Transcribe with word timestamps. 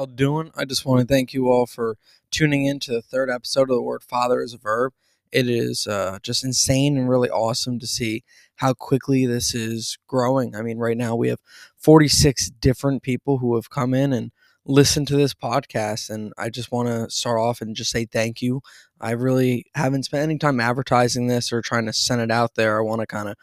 y'all 0.00 0.06
doing? 0.06 0.50
I 0.56 0.64
just 0.64 0.86
want 0.86 1.02
to 1.02 1.06
thank 1.06 1.34
you 1.34 1.50
all 1.50 1.66
for 1.66 1.98
tuning 2.30 2.64
in 2.64 2.80
to 2.80 2.92
the 2.92 3.02
third 3.02 3.28
episode 3.28 3.68
of 3.68 3.76
the 3.76 3.82
word 3.82 4.02
father 4.02 4.40
is 4.40 4.54
a 4.54 4.58
verb. 4.58 4.94
It 5.30 5.46
is 5.46 5.86
uh, 5.86 6.18
just 6.22 6.42
insane 6.42 6.96
and 6.96 7.06
really 7.06 7.28
awesome 7.28 7.78
to 7.78 7.86
see 7.86 8.24
how 8.56 8.72
quickly 8.72 9.26
this 9.26 9.54
is 9.54 9.98
growing. 10.06 10.56
I 10.56 10.62
mean, 10.62 10.78
right 10.78 10.96
now 10.96 11.14
we 11.16 11.28
have 11.28 11.40
46 11.76 12.48
different 12.62 13.02
people 13.02 13.38
who 13.38 13.54
have 13.56 13.68
come 13.68 13.92
in 13.92 14.14
and 14.14 14.32
listened 14.64 15.06
to 15.08 15.16
this 15.18 15.34
podcast. 15.34 16.08
And 16.08 16.32
I 16.38 16.48
just 16.48 16.72
want 16.72 16.88
to 16.88 17.10
start 17.10 17.38
off 17.38 17.60
and 17.60 17.76
just 17.76 17.90
say 17.90 18.06
thank 18.06 18.40
you. 18.40 18.62
I 19.02 19.10
really 19.10 19.66
haven't 19.74 20.04
spent 20.04 20.22
any 20.22 20.38
time 20.38 20.60
advertising 20.60 21.26
this 21.26 21.52
or 21.52 21.60
trying 21.60 21.84
to 21.84 21.92
send 21.92 22.22
it 22.22 22.30
out 22.30 22.54
there. 22.54 22.78
I 22.78 22.82
want 22.82 23.02
to 23.02 23.06
kind 23.06 23.28
of 23.28 23.36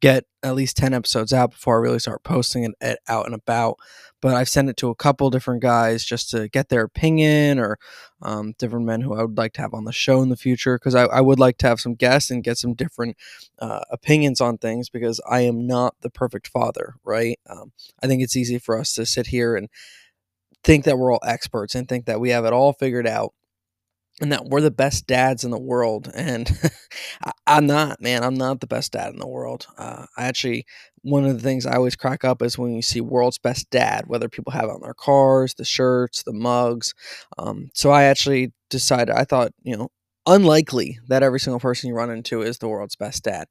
get 0.00 0.24
at 0.42 0.54
least 0.54 0.76
10 0.76 0.92
episodes 0.92 1.32
out 1.32 1.52
before 1.52 1.76
I 1.76 1.80
really 1.80 1.98
start 1.98 2.22
posting 2.22 2.72
it 2.80 2.98
out 3.08 3.26
and 3.26 3.34
about. 3.34 3.76
But 4.20 4.34
I've 4.34 4.48
sent 4.48 4.68
it 4.68 4.76
to 4.78 4.88
a 4.88 4.94
couple 4.94 5.30
different 5.30 5.62
guys 5.62 6.04
just 6.04 6.30
to 6.30 6.48
get 6.48 6.68
their 6.68 6.82
opinion 6.82 7.58
or 7.58 7.78
um, 8.22 8.54
different 8.58 8.86
men 8.86 9.00
who 9.00 9.14
I 9.14 9.22
would 9.22 9.36
like 9.36 9.52
to 9.54 9.60
have 9.60 9.74
on 9.74 9.84
the 9.84 9.92
show 9.92 10.22
in 10.22 10.28
the 10.28 10.36
future 10.36 10.78
because 10.78 10.94
I, 10.94 11.04
I, 11.04 11.20
would 11.20 11.38
like 11.38 11.58
to 11.58 11.68
have 11.68 11.80
some 11.80 11.94
guests 11.94 12.30
and 12.30 12.42
get 12.42 12.56
some 12.56 12.74
different 12.74 13.16
uh, 13.58 13.80
opinions 13.90 14.40
on 14.40 14.56
things 14.58 14.88
because 14.88 15.20
I 15.28 15.40
am 15.40 15.66
not 15.66 15.94
the 16.00 16.10
perfect 16.10 16.48
father, 16.48 16.94
right? 17.04 17.38
Um, 17.48 17.72
I 18.02 18.06
think 18.06 18.22
it's 18.22 18.36
easy 18.36 18.58
for 18.58 18.78
us 18.78 18.94
to 18.94 19.04
sit 19.04 19.28
here 19.28 19.54
and 19.54 19.68
think 20.64 20.84
that 20.84 20.98
we're 20.98 21.12
all 21.12 21.20
experts 21.24 21.74
and 21.74 21.88
think 21.88 22.06
that 22.06 22.20
we 22.20 22.30
have 22.30 22.44
it 22.44 22.52
all 22.52 22.72
figured 22.72 23.06
out 23.06 23.34
and 24.20 24.32
that 24.32 24.46
we're 24.46 24.60
the 24.60 24.70
best 24.70 25.06
dads 25.06 25.44
in 25.44 25.50
the 25.50 25.58
world. 25.58 26.10
And 26.14 26.50
I, 27.46 27.58
am 27.58 27.66
not, 27.66 28.00
man. 28.00 28.24
I'm 28.24 28.34
not 28.34 28.60
the 28.60 28.66
best 28.66 28.92
dad 28.92 29.12
in 29.12 29.18
the 29.18 29.26
world. 29.26 29.66
Uh, 29.78 30.06
I 30.16 30.24
actually, 30.26 30.66
one 31.02 31.24
of 31.24 31.34
the 31.34 31.42
things 31.42 31.66
I 31.66 31.76
always 31.76 31.96
crack 31.96 32.24
up 32.24 32.42
is 32.42 32.58
when 32.58 32.74
you 32.74 32.82
see 32.82 33.00
world's 33.00 33.38
best 33.38 33.70
dad, 33.70 34.04
whether 34.06 34.28
people 34.28 34.52
have 34.52 34.64
it 34.64 34.70
on 34.70 34.80
their 34.82 34.94
cars, 34.94 35.54
the 35.54 35.64
shirts, 35.64 36.22
the 36.24 36.32
mugs. 36.32 36.94
Um, 37.38 37.70
so 37.74 37.90
I 37.90 38.04
actually 38.04 38.52
decided, 38.70 39.14
I 39.14 39.24
thought, 39.24 39.52
you 39.62 39.76
know, 39.76 39.88
unlikely 40.26 40.98
that 41.08 41.22
every 41.22 41.38
single 41.38 41.60
person 41.60 41.88
you 41.88 41.94
run 41.94 42.10
into 42.10 42.42
is 42.42 42.58
the 42.58 42.68
world's 42.68 42.96
best 42.96 43.22
dad 43.22 43.46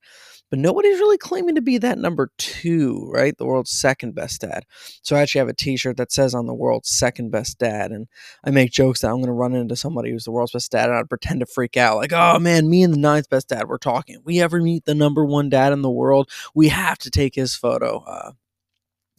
but 0.56 0.62
nobody's 0.62 1.00
really 1.00 1.18
claiming 1.18 1.56
to 1.56 1.62
be 1.62 1.78
that 1.78 1.98
number 1.98 2.32
two, 2.38 3.10
right? 3.12 3.38
The 3.38 3.46
world's 3.46 3.72
second 3.72 4.16
best 4.16 4.40
dad. 4.40 4.66
So 5.02 5.14
I 5.14 5.22
actually 5.22 5.40
have 5.40 5.50
a 5.50 5.54
T-shirt 5.54 5.98
that 5.98 6.14
says 6.14 6.34
"On 6.34 6.46
the 6.46 6.54
world's 6.54 6.88
second 6.88 7.30
best 7.30 7.60
dad," 7.60 7.92
and 7.92 8.08
I 8.42 8.52
make 8.52 8.72
jokes 8.72 9.02
that 9.02 9.10
I'm 9.10 9.18
going 9.18 9.26
to 9.26 9.34
run 9.34 9.54
into 9.54 9.76
somebody 9.76 10.12
who's 10.12 10.24
the 10.24 10.32
world's 10.32 10.54
best 10.54 10.72
dad, 10.72 10.88
and 10.88 10.98
I'd 10.98 11.10
pretend 11.10 11.42
to 11.42 11.46
freak 11.46 11.76
out, 11.76 11.98
like, 11.98 12.14
"Oh 12.14 12.40
man, 12.40 12.70
me 12.70 12.84
and 12.84 12.94
the 12.94 12.98
ninth 12.98 13.30
best 13.30 13.50
dad, 13.50 13.68
we're 13.68 13.78
talking. 13.78 14.22
We 14.24 14.40
ever 14.40 14.62
meet 14.62 14.86
the 14.86 14.96
number 14.96 15.26
one 15.26 15.50
dad 15.50 15.74
in 15.74 15.82
the 15.82 15.92
world, 15.92 16.30
we 16.54 16.70
have 16.70 17.00
to 17.00 17.10
take 17.10 17.36
his 17.36 17.54
photo." 17.54 18.06
Uh, 18.08 18.32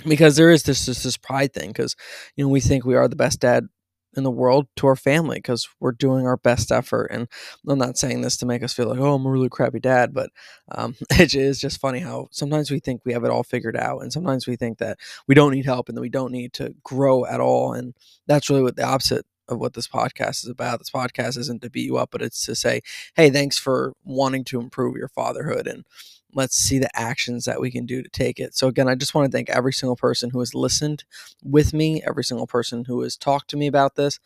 because 0.09 0.37
there 0.37 0.50
is 0.50 0.62
this, 0.62 0.87
this 0.87 1.03
this 1.03 1.19
pride 1.19 1.53
thing 1.53 1.69
because 1.69 1.97
you 2.34 2.45
know 2.45 2.48
we 2.48 2.61
think 2.61 2.87
we 2.87 2.95
are 2.95 3.09
the 3.09 3.17
best 3.17 3.41
dad 3.41 3.69
in 4.17 4.25
the 4.25 4.31
world 4.31 4.67
to 4.77 4.86
our 4.86 4.97
family 4.97 5.36
because 5.36 5.69
we're 5.81 5.92
doing 5.92 6.27
our 6.27 6.36
best 6.36 6.72
effort. 6.72 7.06
And 7.06 7.28
I'm 7.69 7.78
not 7.78 7.98
saying 7.98 8.20
this 8.22 8.36
to 8.39 8.47
make 8.47 8.62
us 8.62 8.72
feel 8.72 8.89
like, 8.89 8.98
oh, 8.98 9.14
I'm 9.14 9.27
a 9.27 9.31
really 9.31 9.48
crappy 9.48 9.81
dad, 9.81 10.14
but 10.14 10.31
um, 10.72 10.97
it 11.11 11.34
is 11.34 11.61
just 11.61 11.81
funny 11.81 12.00
how 12.00 12.28
sometimes 12.31 12.70
we 12.70 12.81
think 12.81 13.03
we 13.05 13.12
have 13.12 13.25
it 13.25 13.31
all 13.31 13.42
figured 13.42 13.77
out, 13.77 14.03
and 14.03 14.12
sometimes 14.12 14.47
we 14.47 14.56
think 14.56 14.78
that 14.78 14.98
we 15.27 15.34
don't 15.34 15.53
need 15.53 15.67
help 15.67 15.89
and 15.89 15.97
that 15.97 16.03
we 16.03 16.09
don't 16.09 16.33
need 16.33 16.53
to 16.55 16.75
grow 16.83 17.25
at 17.27 17.41
all. 17.41 17.72
And 17.72 17.94
that's 18.27 18.50
really 18.50 18.62
what 18.62 18.77
the 18.77 18.84
opposite 18.84 19.27
of 19.48 19.59
what 19.59 19.75
this 19.75 19.89
podcast 19.89 20.42
is 20.44 20.48
about. 20.48 20.78
This 20.78 20.91
podcast 20.91 21.39
isn't 21.39 21.62
to 21.62 21.70
beat 21.70 21.87
you 21.87 21.97
up, 21.97 22.11
but 22.11 22.22
it's 22.22 22.44
to 22.47 22.55
say, 22.55 22.81
hey, 23.14 23.31
thanks 23.31 23.59
for 23.59 23.92
wanting 24.05 24.44
to 24.44 24.61
improve 24.61 24.97
your 24.97 25.09
fatherhood 25.09 25.67
and 25.67 25.84
let's 26.37 26.56
see 26.56 26.79
the 26.79 26.97
actions 26.97 27.47
that 27.47 27.61
we 27.61 27.70
can 27.70 27.87
do 27.87 28.03
to 28.03 28.09
take 28.11 28.39
it. 28.39 28.55
So, 28.55 28.69
again, 28.69 28.89
I 28.89 28.95
just 28.95 29.15
want 29.15 29.31
to 29.31 29.37
thank 29.37 29.51
every 29.51 29.73
single 29.73 29.97
person 29.97 30.31
who 30.31 30.39
has 30.41 30.55
listened 30.55 31.05
with 31.43 31.73
me, 31.75 32.03
every 32.06 32.23
single 32.23 32.47
person 32.47 32.84
who 32.84 33.01
has 33.03 33.17
talked 33.17 33.48
to 33.51 33.56
me 33.56 33.67
about 33.67 33.97
this. 33.97 34.20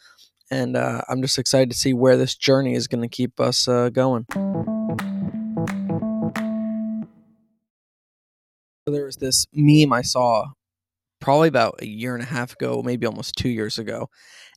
And 0.51 0.77
uh, 0.77 1.03
I'm 1.09 1.23
just 1.23 1.39
excited 1.39 1.71
to 1.71 1.77
see 1.77 1.95
where 1.95 2.17
this 2.17 2.35
journey 2.35 2.75
is 2.75 2.89
going 2.89 3.03
to 3.03 3.09
keep 3.09 3.39
us 3.39 3.69
uh, 3.69 3.89
going. 3.91 4.27
There 8.87 9.05
was 9.05 9.19
this 9.19 9.47
meme 9.55 9.93
I 9.93 10.03
saw 10.03 10.49
probably 11.21 11.47
about 11.47 11.79
a 11.81 11.87
year 11.87 12.15
and 12.15 12.23
a 12.25 12.27
half 12.27 12.55
ago, 12.55 12.83
maybe 12.85 13.07
almost 13.07 13.37
two 13.37 13.49
years 13.49 13.79
ago. 13.79 14.11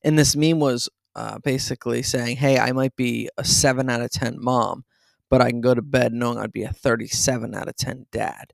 And 0.04 0.18
this 0.18 0.36
meme 0.36 0.60
was 0.60 0.90
uh, 1.16 1.38
basically 1.40 2.02
saying, 2.02 2.38
Hey, 2.38 2.58
I 2.58 2.72
might 2.72 2.96
be 2.96 3.30
a 3.38 3.44
seven 3.44 3.92
out 3.92 4.02
of 4.02 4.10
10 4.10 4.38
mom, 4.40 4.86
but 5.34 5.42
I 5.42 5.50
can 5.50 5.62
go 5.62 5.74
to 5.74 5.82
bed 5.82 6.14
knowing 6.14 6.38
I'd 6.38 6.52
be 6.52 6.62
a 6.62 6.72
37 6.72 7.56
out 7.56 7.68
of 7.68 7.76
10 7.76 8.06
dad. 8.12 8.54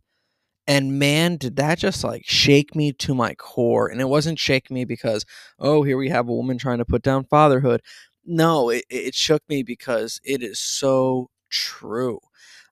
And 0.66 0.98
man, 0.98 1.36
did 1.36 1.58
that 1.58 1.78
just 1.78 2.06
like 2.06 2.24
shake 2.26 2.74
me 2.74 2.94
to 2.94 3.14
my 3.14 3.34
core. 3.34 3.90
And 3.90 4.00
it 4.00 4.08
wasn't 4.08 4.40
shake 4.40 4.72
me 4.72 4.86
because, 4.86 5.26
oh, 5.60 5.84
here 5.84 5.98
we 5.98 6.08
have 6.08 6.30
a 6.30 6.34
woman 6.34 6.58
trying 6.58 6.78
to 6.78 6.86
put 6.86 7.02
down 7.02 7.26
fatherhood. 7.26 7.82
No, 8.26 8.70
it, 8.70 8.86
it 8.90 9.14
shook 9.14 9.44
me 9.50 9.62
because 9.62 10.22
it 10.24 10.42
is 10.42 10.58
so 10.58 11.30
true. 11.50 12.22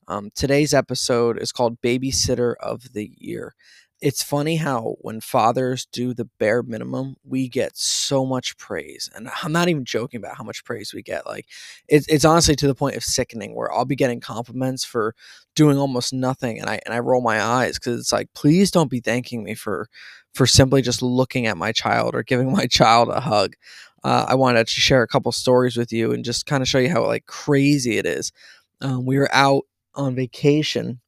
Um, 0.07 0.29
today's 0.33 0.73
episode 0.73 1.37
is 1.37 1.51
called 1.51 1.81
Babysitter 1.81 2.55
of 2.61 2.93
the 2.93 3.11
Year 3.17 3.55
it's 3.99 4.21
funny 4.21 4.57
how 4.57 4.95
when 5.01 5.21
fathers 5.21 5.87
do 5.91 6.13
the 6.13 6.25
bare 6.39 6.61
minimum, 6.61 7.15
we 7.23 7.49
get 7.49 7.75
so 7.75 8.25
much 8.25 8.55
praise. 8.57 9.09
And 9.15 9.29
I'm 9.43 9.51
not 9.51 9.69
even 9.69 9.85
joking 9.85 10.19
about 10.19 10.37
how 10.37 10.43
much 10.43 10.63
praise 10.63 10.93
we 10.93 11.01
get. 11.01 11.25
Like 11.25 11.47
it's 11.87 12.07
it's 12.07 12.25
honestly 12.25 12.55
to 12.57 12.67
the 12.67 12.75
point 12.75 12.95
of 12.95 13.03
sickening 13.03 13.55
where 13.55 13.71
I'll 13.73 13.85
be 13.85 13.95
getting 13.95 14.19
compliments 14.19 14.83
for 14.85 15.15
doing 15.55 15.77
almost 15.77 16.13
nothing 16.13 16.59
and 16.59 16.69
I 16.69 16.79
and 16.85 16.93
I 16.93 16.99
roll 16.99 17.21
my 17.21 17.41
eyes 17.41 17.79
cuz 17.79 17.99
it's 17.99 18.11
like 18.11 18.31
please 18.33 18.69
don't 18.69 18.91
be 18.91 18.99
thanking 18.99 19.43
me 19.43 19.55
for 19.55 19.87
for 20.33 20.45
simply 20.45 20.83
just 20.83 21.01
looking 21.01 21.47
at 21.47 21.57
my 21.57 21.71
child 21.71 22.13
or 22.13 22.21
giving 22.23 22.51
my 22.51 22.67
child 22.67 23.09
a 23.09 23.19
hug. 23.19 23.55
Uh, 24.03 24.25
I 24.27 24.35
wanted 24.35 24.67
to 24.67 24.73
share 24.81 25.01
a 25.01 25.07
couple 25.07 25.31
stories 25.31 25.75
with 25.75 25.91
you 25.91 26.11
and 26.13 26.23
just 26.23 26.45
kind 26.45 26.61
of 26.61 26.67
show 26.69 26.77
you 26.77 26.89
how 26.89 27.05
like 27.05 27.25
crazy 27.25 27.97
it 27.97 28.05
is. 28.05 28.31
Um, 28.81 29.05
we 29.05 29.17
were 29.17 29.29
out 29.33 29.63
on 29.95 30.15
vacation 30.15 31.01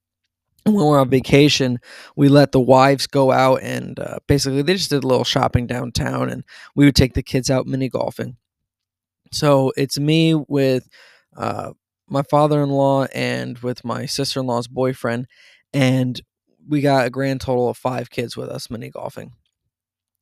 when 0.65 0.75
we're 0.75 0.99
on 0.99 1.09
vacation, 1.09 1.79
we 2.15 2.29
let 2.29 2.51
the 2.51 2.59
wives 2.59 3.07
go 3.07 3.31
out 3.31 3.61
and 3.63 3.99
uh, 3.99 4.19
basically 4.27 4.61
they 4.61 4.73
just 4.73 4.89
did 4.89 5.03
a 5.03 5.07
little 5.07 5.23
shopping 5.23 5.67
downtown, 5.67 6.29
and 6.29 6.43
we 6.75 6.85
would 6.85 6.95
take 6.95 7.13
the 7.13 7.23
kids 7.23 7.49
out 7.49 7.67
mini 7.67 7.89
golfing. 7.89 8.37
So 9.31 9.71
it's 9.77 9.99
me 9.99 10.35
with 10.35 10.87
uh, 11.37 11.71
my 12.07 12.23
father-in-law 12.23 13.07
and 13.13 13.57
with 13.59 13.85
my 13.85 14.05
sister-in-law's 14.05 14.67
boyfriend, 14.67 15.27
and 15.73 16.19
we 16.67 16.81
got 16.81 17.05
a 17.05 17.09
grand 17.09 17.41
total 17.41 17.69
of 17.69 17.77
five 17.77 18.09
kids 18.09 18.35
with 18.35 18.49
us 18.49 18.69
mini 18.69 18.89
golfing. 18.89 19.33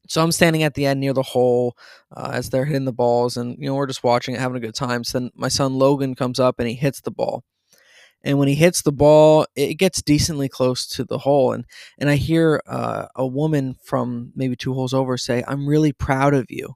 So 0.09 0.23
I'm 0.23 0.31
standing 0.31 0.63
at 0.63 0.73
the 0.73 0.85
end 0.85 1.01
near 1.01 1.13
the 1.13 1.21
hole 1.21 1.75
uh, 2.15 2.31
as 2.33 2.49
they're 2.49 2.65
hitting 2.65 2.85
the 2.85 2.93
balls, 2.93 3.37
and 3.37 3.57
you 3.59 3.67
know 3.67 3.75
we're 3.75 3.87
just 3.87 4.03
watching 4.03 4.35
it, 4.35 4.39
having 4.41 4.57
a 4.57 4.65
good 4.65 4.75
time. 4.75 5.03
So 5.03 5.19
then 5.19 5.31
my 5.35 5.49
son 5.49 5.73
Logan 5.77 6.15
comes 6.15 6.39
up 6.39 6.59
and 6.59 6.67
he 6.67 6.75
hits 6.75 7.01
the 7.01 7.11
ball 7.11 7.43
and 8.23 8.39
when 8.39 8.47
he 8.47 8.55
hits 8.55 8.81
the 8.81 8.91
ball 8.91 9.45
it 9.55 9.75
gets 9.75 10.01
decently 10.01 10.50
close 10.50 10.88
to 10.88 11.03
the 11.03 11.19
hole 11.19 11.51
and 11.51 11.66
and 12.00 12.09
i 12.09 12.16
hear 12.16 12.61
uh, 12.67 13.07
a 13.16 13.25
woman 13.25 13.75
from 13.83 14.31
maybe 14.35 14.55
two 14.55 14.73
holes 14.73 14.94
over 14.94 15.17
say 15.17 15.44
i'm 15.47 15.67
really 15.67 15.94
proud 15.94 16.33
of 16.33 16.45
you. 16.50 16.73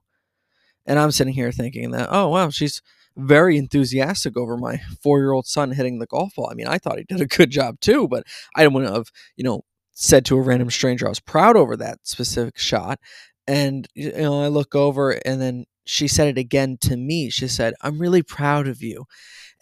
And 0.86 0.98
i'm 0.98 1.10
sitting 1.12 1.34
here 1.34 1.52
thinking 1.52 1.90
that 1.92 2.08
oh 2.10 2.28
wow 2.28 2.50
she's 2.50 2.82
very 3.16 3.58
enthusiastic 3.58 4.36
over 4.36 4.56
my 4.56 4.80
four 5.02 5.18
year 5.18 5.32
old 5.32 5.46
son 5.46 5.72
hitting 5.72 5.98
the 5.98 6.06
golf 6.06 6.34
ball. 6.36 6.48
I 6.50 6.54
mean 6.54 6.66
i 6.68 6.78
thought 6.78 6.98
he 6.98 7.04
did 7.04 7.20
a 7.20 7.26
good 7.26 7.50
job 7.50 7.80
too 7.80 8.08
but 8.08 8.24
i 8.56 8.66
wouldn't 8.66 8.94
have 8.94 9.10
you 9.36 9.44
know 9.44 9.62
said 9.92 10.24
to 10.26 10.36
a 10.38 10.42
random 10.42 10.70
stranger 10.70 11.06
i 11.06 11.10
was 11.10 11.20
proud 11.20 11.56
over 11.56 11.76
that 11.76 11.98
specific 12.04 12.58
shot. 12.58 12.98
And 13.46 13.88
you 13.94 14.12
know 14.12 14.42
i 14.42 14.48
look 14.48 14.74
over 14.74 15.12
and 15.26 15.40
then 15.40 15.64
she 15.84 16.08
said 16.08 16.28
it 16.28 16.38
again 16.38 16.76
to 16.80 16.96
me 16.96 17.30
she 17.30 17.48
said 17.48 17.74
i'm 17.82 17.98
really 17.98 18.22
proud 18.22 18.68
of 18.68 18.82
you 18.82 19.06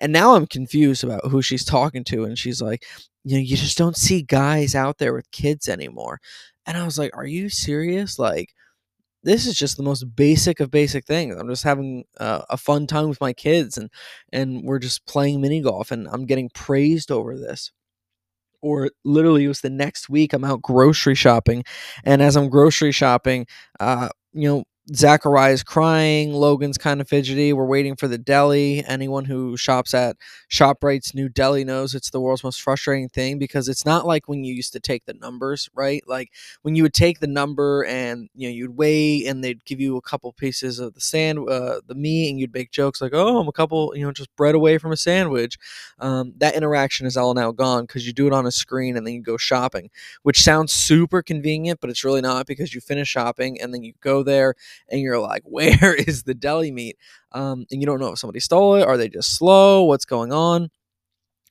and 0.00 0.12
now 0.12 0.34
I'm 0.34 0.46
confused 0.46 1.04
about 1.04 1.26
who 1.30 1.42
she's 1.42 1.64
talking 1.64 2.04
to. 2.04 2.24
And 2.24 2.38
she's 2.38 2.62
like, 2.62 2.84
you 3.24 3.36
know, 3.36 3.42
you 3.42 3.56
just 3.56 3.76
don't 3.76 3.96
see 3.96 4.22
guys 4.22 4.74
out 4.74 4.98
there 4.98 5.12
with 5.12 5.30
kids 5.30 5.68
anymore. 5.68 6.20
And 6.66 6.76
I 6.76 6.84
was 6.84 6.98
like, 6.98 7.10
are 7.14 7.26
you 7.26 7.50
serious? 7.50 8.18
Like, 8.18 8.54
this 9.22 9.46
is 9.46 9.58
just 9.58 9.76
the 9.76 9.82
most 9.82 10.04
basic 10.16 10.60
of 10.60 10.70
basic 10.70 11.04
things. 11.06 11.36
I'm 11.36 11.48
just 11.48 11.64
having 11.64 12.04
uh, 12.18 12.42
a 12.48 12.56
fun 12.56 12.86
time 12.86 13.08
with 13.08 13.20
my 13.20 13.32
kids, 13.34 13.76
and 13.76 13.90
and 14.32 14.62
we're 14.64 14.78
just 14.78 15.06
playing 15.06 15.42
mini 15.42 15.60
golf, 15.60 15.90
and 15.90 16.08
I'm 16.08 16.26
getting 16.26 16.50
praised 16.54 17.10
over 17.10 17.36
this. 17.36 17.70
Or 18.62 18.90
literally, 19.04 19.44
it 19.44 19.48
was 19.48 19.60
the 19.62 19.70
next 19.70 20.08
week. 20.08 20.32
I'm 20.32 20.44
out 20.44 20.62
grocery 20.62 21.14
shopping, 21.14 21.64
and 22.04 22.22
as 22.22 22.36
I'm 22.36 22.48
grocery 22.48 22.92
shopping, 22.92 23.46
uh, 23.78 24.08
you 24.32 24.48
know, 24.48 24.64
Zachariah's 24.94 25.62
crying. 25.62 26.32
Logan's 26.32 26.76
kind 26.78 27.00
of 27.00 27.08
fidgety. 27.08 27.52
We're 27.52 27.66
waiting 27.66 27.94
for 27.94 28.08
the 28.08 28.18
deli. 28.18 28.84
Anyone 28.84 29.24
who 29.24 29.56
shops 29.56 29.94
at 29.94 30.16
ShopRite's 30.50 31.14
new 31.14 31.28
deli 31.28 31.64
knows 31.64 31.94
it's 31.94 32.10
the 32.10 32.20
world's 32.20 32.42
most 32.42 32.60
frustrating 32.60 33.08
thing 33.08 33.38
because 33.38 33.68
it's 33.68 33.84
not 33.84 34.04
like 34.06 34.26
when 34.28 34.42
you 34.42 34.52
used 34.52 34.72
to 34.72 34.80
take 34.80 35.04
the 35.04 35.14
numbers, 35.14 35.68
right? 35.74 36.02
Like 36.08 36.30
when 36.62 36.74
you 36.74 36.82
would 36.82 36.94
take 36.94 37.20
the 37.20 37.28
number 37.28 37.84
and 37.84 38.28
you 38.34 38.48
know 38.48 38.52
you'd 38.54 38.76
weigh 38.76 39.26
and 39.26 39.44
they'd 39.44 39.64
give 39.64 39.80
you 39.80 39.96
a 39.96 40.02
couple 40.02 40.32
pieces 40.32 40.78
of 40.80 40.94
the 40.94 41.00
sand, 41.00 41.38
uh, 41.48 41.80
the 41.86 41.94
meat, 41.94 42.30
and 42.30 42.40
you'd 42.40 42.54
make 42.54 42.72
jokes 42.72 43.00
like, 43.00 43.12
"Oh, 43.14 43.38
I'm 43.38 43.48
a 43.48 43.52
couple, 43.52 43.92
you 43.94 44.04
know, 44.04 44.12
just 44.12 44.34
bread 44.34 44.54
away 44.56 44.78
from 44.78 44.92
a 44.92 44.96
sandwich." 44.96 45.56
Um, 45.98 46.32
that 46.38 46.54
interaction 46.54 47.06
is 47.06 47.16
all 47.16 47.34
now 47.34 47.52
gone 47.52 47.84
because 47.84 48.06
you 48.06 48.12
do 48.12 48.26
it 48.26 48.32
on 48.32 48.46
a 48.46 48.50
screen 48.52 48.96
and 48.96 49.06
then 49.06 49.14
you 49.14 49.22
go 49.22 49.36
shopping, 49.36 49.90
which 50.22 50.42
sounds 50.42 50.72
super 50.72 51.22
convenient, 51.22 51.80
but 51.80 51.90
it's 51.90 52.04
really 52.04 52.20
not 52.20 52.46
because 52.46 52.74
you 52.74 52.80
finish 52.80 53.08
shopping 53.08 53.60
and 53.60 53.72
then 53.74 53.82
you 53.82 53.92
go 54.00 54.22
there 54.22 54.54
and 54.88 55.00
you're 55.00 55.18
like, 55.18 55.42
where 55.44 55.94
is 56.06 56.24
the 56.24 56.34
deli 56.34 56.70
meat? 56.70 56.96
Um, 57.32 57.66
and 57.70 57.80
you 57.80 57.86
don't 57.86 58.00
know 58.00 58.12
if 58.12 58.18
somebody 58.18 58.40
stole 58.40 58.76
it, 58.76 58.82
are 58.82 58.96
they 58.96 59.08
just 59.08 59.36
slow? 59.36 59.84
What's 59.84 60.04
going 60.04 60.32
on? 60.32 60.70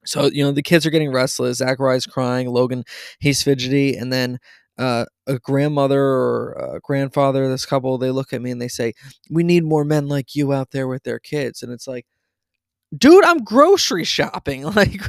So, 0.06 0.26
you 0.26 0.44
know, 0.44 0.52
the 0.52 0.64
kids 0.64 0.86
are 0.86 0.92
getting 0.92 1.12
restless. 1.12 1.58
Zachariah's 1.58 2.06
crying. 2.06 2.50
Logan, 2.50 2.84
he's 3.20 3.44
fidgety. 3.44 3.96
And 3.96 4.12
then 4.12 4.40
uh, 4.78 5.06
a 5.28 5.40
grandmother 5.40 6.02
or 6.02 6.76
a 6.76 6.80
grandfather, 6.82 7.50
this 7.50 7.66
couple, 7.66 7.98
they 7.98 8.12
look 8.12 8.32
at 8.32 8.42
me 8.42 8.52
and 8.52 8.62
they 8.62 8.70
say, 8.70 8.94
We 9.30 9.44
need 9.44 9.66
more 9.66 9.84
men 9.84 10.08
like 10.08 10.36
you 10.36 10.54
out 10.54 10.72
there 10.72 10.88
with 10.88 11.04
their 11.04 11.20
kids. 11.20 11.62
And 11.62 11.72
it's 11.72 11.88
like, 11.88 12.06
dude 12.98 13.24
i'm 13.26 13.44
grocery 13.44 14.04
shopping. 14.04 14.64
Like 14.80 15.02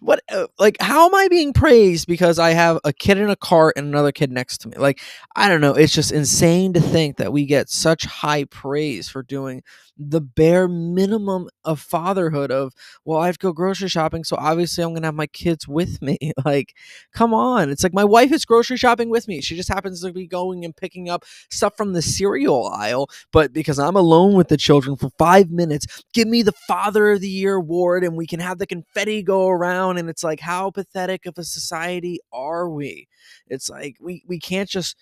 what 0.00 0.20
uh, 0.30 0.48
like 0.58 0.76
how 0.80 1.06
am 1.06 1.14
i 1.14 1.28
being 1.28 1.52
praised 1.54 2.06
because 2.06 2.38
i 2.38 2.50
have 2.50 2.78
a 2.84 2.92
kid 2.92 3.16
in 3.16 3.30
a 3.30 3.36
cart 3.36 3.74
and 3.76 3.86
another 3.86 4.12
kid 4.12 4.30
next 4.30 4.58
to 4.58 4.68
me? 4.68 4.76
Like 4.76 5.00
i 5.34 5.48
don't 5.48 5.60
know. 5.60 5.74
It's 5.74 5.92
just 5.94 6.12
insane 6.12 6.72
to 6.74 6.80
think 6.80 7.16
that 7.16 7.32
we 7.32 7.46
get 7.46 7.70
such 7.70 8.04
high 8.04 8.44
praise 8.44 9.08
for 9.08 9.22
doing 9.22 9.62
the 9.96 10.20
bare 10.20 10.66
minimum 10.66 11.48
of 11.64 11.80
fatherhood 11.80 12.50
of 12.50 12.72
well 13.04 13.20
i 13.20 13.26
have 13.26 13.38
to 13.38 13.46
go 13.46 13.52
grocery 13.52 13.88
shopping 13.88 14.24
so 14.24 14.36
obviously 14.38 14.82
i'm 14.82 14.92
gonna 14.92 15.06
have 15.06 15.14
my 15.14 15.26
kids 15.28 15.66
with 15.68 16.02
me. 16.02 16.18
Like 16.44 16.74
come 17.12 17.32
on. 17.32 17.70
It's 17.70 17.82
like 17.82 17.94
my 17.94 18.04
wife 18.04 18.32
is 18.32 18.44
grocery 18.44 18.76
shopping 18.76 19.08
with 19.08 19.28
me. 19.28 19.40
She 19.40 19.56
just 19.56 19.68
happens 19.72 20.02
to 20.02 20.12
be 20.12 20.26
going 20.26 20.64
and 20.64 20.76
picking 20.76 21.08
up 21.08 21.24
stuff 21.50 21.76
from 21.76 21.92
the 21.92 22.02
cereal 22.02 22.66
aisle 22.68 23.08
but 23.32 23.52
because 23.52 23.78
i'm 23.78 23.96
alone 23.96 24.34
with 24.34 24.48
the 24.48 24.56
children 24.56 24.96
for 24.96 25.10
five 25.18 25.50
minutes 25.50 25.86
give 26.12 26.28
me 26.28 26.42
the 26.42 26.52
father 26.66 27.18
the 27.24 27.30
year 27.30 27.54
award 27.54 28.04
and 28.04 28.18
we 28.18 28.26
can 28.26 28.38
have 28.38 28.58
the 28.58 28.66
confetti 28.66 29.22
go 29.22 29.48
around 29.48 29.96
and 29.96 30.10
it's 30.10 30.22
like 30.22 30.40
how 30.40 30.70
pathetic 30.70 31.24
of 31.24 31.38
a 31.38 31.44
society 31.44 32.20
are 32.34 32.68
we? 32.68 33.08
It's 33.46 33.70
like 33.70 33.96
we 33.98 34.22
we 34.28 34.38
can't 34.38 34.68
just 34.68 34.94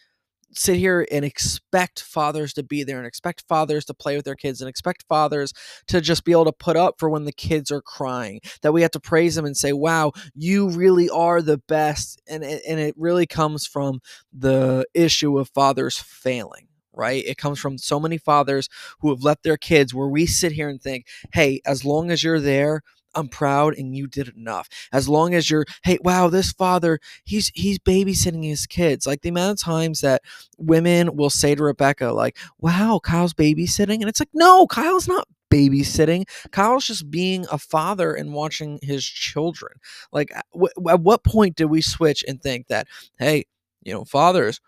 sit 0.54 0.76
here 0.76 1.04
and 1.10 1.24
expect 1.24 2.00
fathers 2.00 2.52
to 2.52 2.62
be 2.62 2.84
there 2.84 2.98
and 2.98 3.06
expect 3.06 3.42
fathers 3.48 3.84
to 3.86 3.94
play 3.94 4.14
with 4.14 4.24
their 4.24 4.36
kids 4.36 4.60
and 4.60 4.68
expect 4.68 5.04
fathers 5.08 5.52
to 5.88 6.00
just 6.00 6.24
be 6.24 6.30
able 6.30 6.44
to 6.44 6.52
put 6.52 6.76
up 6.76 6.94
for 6.96 7.10
when 7.10 7.24
the 7.24 7.32
kids 7.32 7.72
are 7.72 7.82
crying 7.82 8.38
that 8.60 8.72
we 8.72 8.82
have 8.82 8.90
to 8.92 9.00
praise 9.00 9.34
them 9.34 9.44
and 9.44 9.56
say 9.56 9.72
wow 9.72 10.12
you 10.32 10.68
really 10.68 11.10
are 11.10 11.42
the 11.42 11.58
best. 11.58 12.22
And 12.28 12.44
and 12.44 12.78
it 12.78 12.94
really 12.96 13.26
comes 13.26 13.66
from 13.66 14.00
the 14.32 14.86
issue 14.94 15.40
of 15.40 15.48
fathers 15.48 15.98
failing 15.98 16.68
right? 16.94 17.24
It 17.24 17.38
comes 17.38 17.58
from 17.58 17.78
so 17.78 17.98
many 18.00 18.18
fathers 18.18 18.68
who 19.00 19.10
have 19.10 19.22
left 19.22 19.42
their 19.42 19.56
kids 19.56 19.94
where 19.94 20.08
we 20.08 20.26
sit 20.26 20.52
here 20.52 20.68
and 20.68 20.80
think, 20.80 21.06
hey, 21.32 21.60
as 21.66 21.84
long 21.84 22.10
as 22.10 22.22
you're 22.22 22.40
there, 22.40 22.82
I'm 23.14 23.28
proud 23.28 23.74
and 23.76 23.94
you 23.94 24.06
did 24.06 24.28
enough. 24.36 24.68
As 24.92 25.08
long 25.08 25.34
as 25.34 25.50
you're, 25.50 25.66
hey, 25.84 25.98
wow, 26.02 26.28
this 26.28 26.52
father, 26.52 26.98
he's 27.24 27.50
he's 27.54 27.78
babysitting 27.78 28.44
his 28.44 28.66
kids. 28.66 29.06
Like 29.06 29.20
the 29.20 29.28
amount 29.28 29.60
of 29.60 29.64
times 29.64 30.00
that 30.00 30.22
women 30.58 31.14
will 31.16 31.30
say 31.30 31.54
to 31.54 31.62
Rebecca, 31.62 32.12
like, 32.12 32.38
wow, 32.58 33.00
Kyle's 33.02 33.34
babysitting. 33.34 33.96
And 34.00 34.08
it's 34.08 34.20
like, 34.20 34.30
no, 34.32 34.66
Kyle's 34.66 35.08
not 35.08 35.28
babysitting. 35.50 36.24
Kyle's 36.50 36.86
just 36.86 37.10
being 37.10 37.44
a 37.52 37.58
father 37.58 38.14
and 38.14 38.32
watching 38.32 38.78
his 38.82 39.04
children. 39.04 39.72
Like, 40.10 40.34
uh, 40.34 40.40
w- 40.54 40.88
at 40.90 41.00
what 41.00 41.24
point 41.24 41.56
did 41.56 41.66
we 41.66 41.82
switch 41.82 42.24
and 42.26 42.40
think 42.42 42.68
that, 42.68 42.88
hey, 43.18 43.44
you 43.82 43.92
know, 43.92 44.04
fathers, 44.04 44.60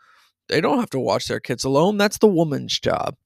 they 0.49 0.61
don't 0.61 0.81
have 0.81 0.91
to 0.91 1.00
watch 1.00 1.26
their 1.26 1.41
kids 1.41 1.64
alone. 1.64 1.96
That's 1.96 2.19
the 2.19 2.29
woman's 2.29 2.79
job 2.79 3.17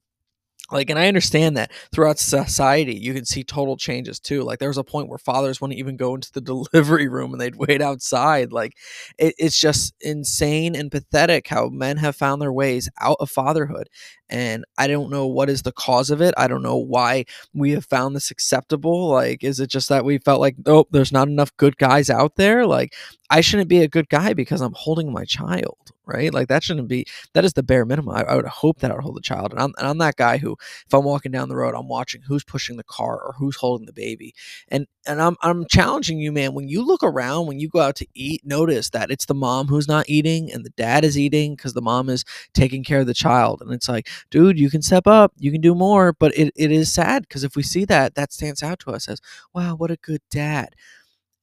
like 0.71 0.91
and 0.91 0.99
i 0.99 1.09
understand 1.09 1.57
that 1.57 1.73
throughout 1.93 2.19
society 2.19 2.95
you 2.95 3.15
can 3.15 3.25
see 3.25 3.43
total 3.43 3.77
changes 3.77 4.21
too 4.21 4.43
like 4.43 4.59
there 4.59 4.69
was 4.69 4.79
a 4.79 4.85
point 4.85 5.09
where 5.09 5.19
fathers 5.19 5.61
wouldn't 5.61 5.79
even 5.79 5.97
go 5.97 6.15
into 6.15 6.31
the 6.33 6.41
delivery 6.73 7.09
room 7.09 7.33
and 7.33 7.41
they'd 7.41 7.57
wait 7.57 7.81
outside 7.81 8.53
like 8.53 8.77
it, 9.19 9.35
it's 9.39 9.59
just 9.59 9.95
insane 10.01 10.75
and 10.75 10.91
pathetic 10.91 11.49
how 11.49 11.69
men 11.69 11.97
have 11.97 12.17
found 12.17 12.41
their 12.41 12.53
ways 12.53 12.89
out 13.01 13.17
of 13.21 13.31
fatherhood 13.31 13.89
and 14.29 14.65
i 14.77 14.87
don't 14.87 15.11
know 15.11 15.27
what 15.27 15.49
is 15.49 15.63
the 15.63 15.73
cause 15.73 16.11
of 16.11 16.21
it 16.21 16.35
i 16.37 16.47
don't 16.47 16.63
know 16.63 16.77
why 16.77 17.25
we 17.55 17.71
have 17.71 17.85
found 17.85 18.15
this 18.15 18.31
acceptable 18.31 19.09
like 19.09 19.43
is 19.43 19.61
it 19.61 19.71
just 19.71 19.89
that 19.89 20.05
we 20.05 20.19
felt 20.19 20.41
like 20.41 20.57
oh 20.67 20.87
there's 20.91 21.13
not 21.13 21.29
enough 21.29 21.57
good 21.57 21.77
guys 21.79 22.11
out 22.11 22.37
there 22.37 22.67
like 22.67 22.95
i 23.31 23.41
shouldn't 23.41 23.69
be 23.69 23.81
a 23.83 23.89
good 23.89 24.09
guy 24.09 24.33
because 24.33 24.61
i'm 24.61 24.75
holding 24.75 25.13
my 25.13 25.25
child 25.25 25.93
right? 26.09 26.33
Like 26.33 26.49
that 26.49 26.63
shouldn't 26.63 26.89
be 26.89 27.07
that 27.35 27.45
is 27.45 27.53
the 27.53 27.63
bare 27.63 27.85
minimum. 27.85 28.15
I, 28.15 28.23
I, 28.23 28.37
would 28.37 28.47
hope 28.47 28.81
that 28.81 28.91
I 28.91 28.95
would 28.95 29.03
hold 29.03 29.17
the 29.17 29.21
child. 29.21 29.53
And 29.53 29.61
I'm 29.61 29.75
and 29.79 29.87
I'm 29.87 29.99
that 29.99 30.17
guy 30.17 30.39
who 30.39 30.57
if 30.87 30.95
I'm 30.95 31.05
walking 31.05 31.31
down 31.33 31.49
the 31.49 31.57
road, 31.57 31.75
I'm 31.75 31.89
watching 31.89 32.23
who's 32.23 32.45
pushing 32.45 32.77
the 32.77 32.85
car 32.85 33.21
or 33.21 33.35
who's 33.39 33.57
holding 33.57 33.87
the 33.87 33.93
baby. 33.93 34.35
And 34.69 34.87
and 35.07 35.21
I'm 35.21 35.37
I'm 35.43 35.67
challenging 35.67 36.19
you, 36.19 36.33
man, 36.33 36.55
when 36.55 36.69
you 36.69 36.85
look 36.85 37.03
around, 37.03 37.47
when 37.47 37.61
you 37.61 37.69
go 37.69 37.81
out 37.81 37.97
to 37.97 38.07
eat, 38.15 38.41
notice 38.45 38.91
that 38.91 39.11
it's 39.11 39.27
the 39.27 39.35
mom 39.35 39.69
who's 39.69 39.89
not 39.89 40.09
eating 40.09 40.51
and 40.53 40.65
the 40.65 40.71
dad 40.71 41.05
is 41.05 41.19
eating 41.19 41.55
because 41.55 41.75
the 41.75 41.83
mom 41.83 42.09
is 42.09 42.25
taking 42.55 42.83
care 42.83 43.01
of 43.01 43.07
the 43.07 43.15
child. 43.15 43.61
And 43.61 43.73
it's 43.73 43.89
like, 43.89 44.09
dude, 44.31 44.59
you 44.59 44.71
can 44.71 44.83
step 44.83 45.07
up, 45.07 45.33
you 45.37 45.53
can 45.53 45.61
do 45.61 45.75
more. 45.75 46.13
But 46.13 46.37
it, 46.37 46.53
it 46.57 46.73
is 46.73 46.93
sad 46.93 47.23
because 47.23 47.45
if 47.45 47.55
we 47.57 47.63
see 47.63 47.85
that, 47.87 48.15
that 48.15 48.33
stands 48.33 48.63
out 48.63 48.79
to 48.81 48.91
us 48.93 49.09
as, 49.09 49.21
wow, 49.55 49.75
what 49.75 49.91
a 49.91 49.97
good 49.97 50.23
dad 50.31 50.75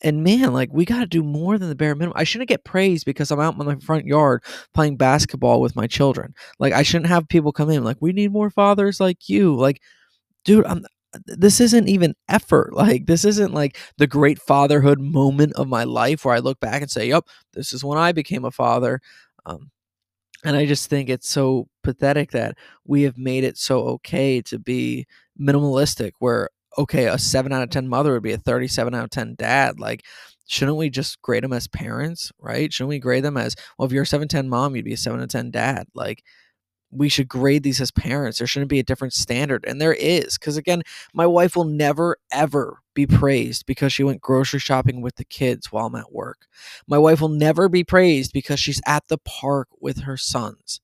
and 0.05 0.23
man, 0.23 0.53
like 0.53 0.69
we 0.71 0.85
got 0.85 0.99
to 0.99 1.07
do 1.07 1.23
more 1.23 1.57
than 1.57 1.67
the 1.67 1.75
bare 1.75 1.95
minimum. 1.95 2.13
I 2.15 2.23
shouldn't 2.25 2.47
get 2.49 2.63
praised 2.63 3.05
because 3.05 3.31
I'm 3.31 3.39
out 3.39 3.59
in 3.59 3.65
my 3.65 3.75
front 3.77 4.05
yard 4.05 4.43
playing 4.73 4.97
basketball 4.97 5.59
with 5.61 5.75
my 5.75 5.87
children. 5.87 6.35
Like 6.59 6.73
I 6.73 6.83
shouldn't 6.83 7.09
have 7.09 7.27
people 7.27 7.51
come 7.51 7.71
in 7.71 7.83
like 7.83 7.97
we 8.01 8.13
need 8.13 8.31
more 8.31 8.51
fathers 8.51 8.99
like 8.99 9.27
you. 9.29 9.55
Like, 9.55 9.81
dude, 10.45 10.65
I'm 10.67 10.85
this 11.27 11.61
isn't 11.61 11.89
even 11.89 12.15
effort. 12.29 12.73
Like 12.73 13.07
this 13.07 13.25
isn't 13.25 13.53
like 13.53 13.77
the 13.97 14.07
great 14.07 14.39
fatherhood 14.39 14.99
moment 14.99 15.53
of 15.53 15.67
my 15.67 15.83
life 15.85 16.25
where 16.25 16.35
I 16.35 16.39
look 16.39 16.59
back 16.59 16.81
and 16.81 16.91
say, 16.91 17.07
"Yep, 17.09 17.25
this 17.53 17.73
is 17.73 17.83
when 17.83 17.97
I 17.97 18.11
became 18.11 18.45
a 18.45 18.51
father." 18.51 19.01
Um, 19.45 19.71
and 20.43 20.55
I 20.55 20.65
just 20.65 20.89
think 20.89 21.09
it's 21.09 21.29
so 21.29 21.67
pathetic 21.83 22.31
that 22.31 22.57
we 22.85 23.03
have 23.03 23.17
made 23.17 23.43
it 23.43 23.57
so 23.57 23.81
okay 23.89 24.41
to 24.43 24.59
be 24.59 25.07
minimalistic, 25.39 26.11
where 26.19 26.49
okay, 26.77 27.07
a 27.07 27.17
seven 27.17 27.51
out 27.51 27.63
of 27.63 27.69
10 27.69 27.87
mother 27.87 28.13
would 28.13 28.23
be 28.23 28.33
a 28.33 28.37
37 28.37 28.93
out 28.93 29.03
of 29.05 29.09
10 29.09 29.35
dad. 29.37 29.79
Like, 29.79 30.03
shouldn't 30.47 30.77
we 30.77 30.89
just 30.89 31.21
grade 31.21 31.43
them 31.43 31.53
as 31.53 31.67
parents, 31.67 32.31
right? 32.39 32.71
Shouldn't 32.71 32.89
we 32.89 32.99
grade 32.99 33.23
them 33.23 33.37
as, 33.37 33.55
well, 33.77 33.85
if 33.85 33.91
you're 33.91 34.03
a 34.03 34.07
7 34.07 34.27
10 34.27 34.49
mom, 34.49 34.75
you'd 34.75 34.85
be 34.85 34.93
a 34.93 34.97
7 34.97 35.19
to 35.19 35.27
10 35.27 35.51
dad? 35.51 35.87
Like, 35.93 36.23
we 36.91 37.09
should 37.09 37.27
grade 37.27 37.63
these 37.63 37.81
as 37.81 37.91
parents. 37.91 38.37
There 38.37 38.47
shouldn't 38.47 38.69
be 38.69 38.79
a 38.79 38.83
different 38.83 39.13
standard. 39.13 39.65
And 39.67 39.81
there 39.81 39.93
is. 39.93 40.37
Because 40.37 40.57
again, 40.57 40.83
my 41.13 41.27
wife 41.27 41.55
will 41.55 41.65
never, 41.65 42.17
ever 42.31 42.79
be 42.93 43.05
praised 43.05 43.65
because 43.65 43.91
she 43.91 44.03
went 44.03 44.21
grocery 44.21 44.59
shopping 44.59 45.01
with 45.01 45.15
the 45.15 45.25
kids 45.25 45.71
while 45.71 45.87
I'm 45.87 45.95
at 45.95 46.13
work. 46.13 46.47
My 46.87 46.97
wife 46.97 47.21
will 47.21 47.29
never 47.29 47.67
be 47.69 47.83
praised 47.83 48.31
because 48.33 48.59
she's 48.59 48.81
at 48.85 49.07
the 49.09 49.17
park 49.17 49.67
with 49.81 50.01
her 50.01 50.17
sons. 50.17 50.79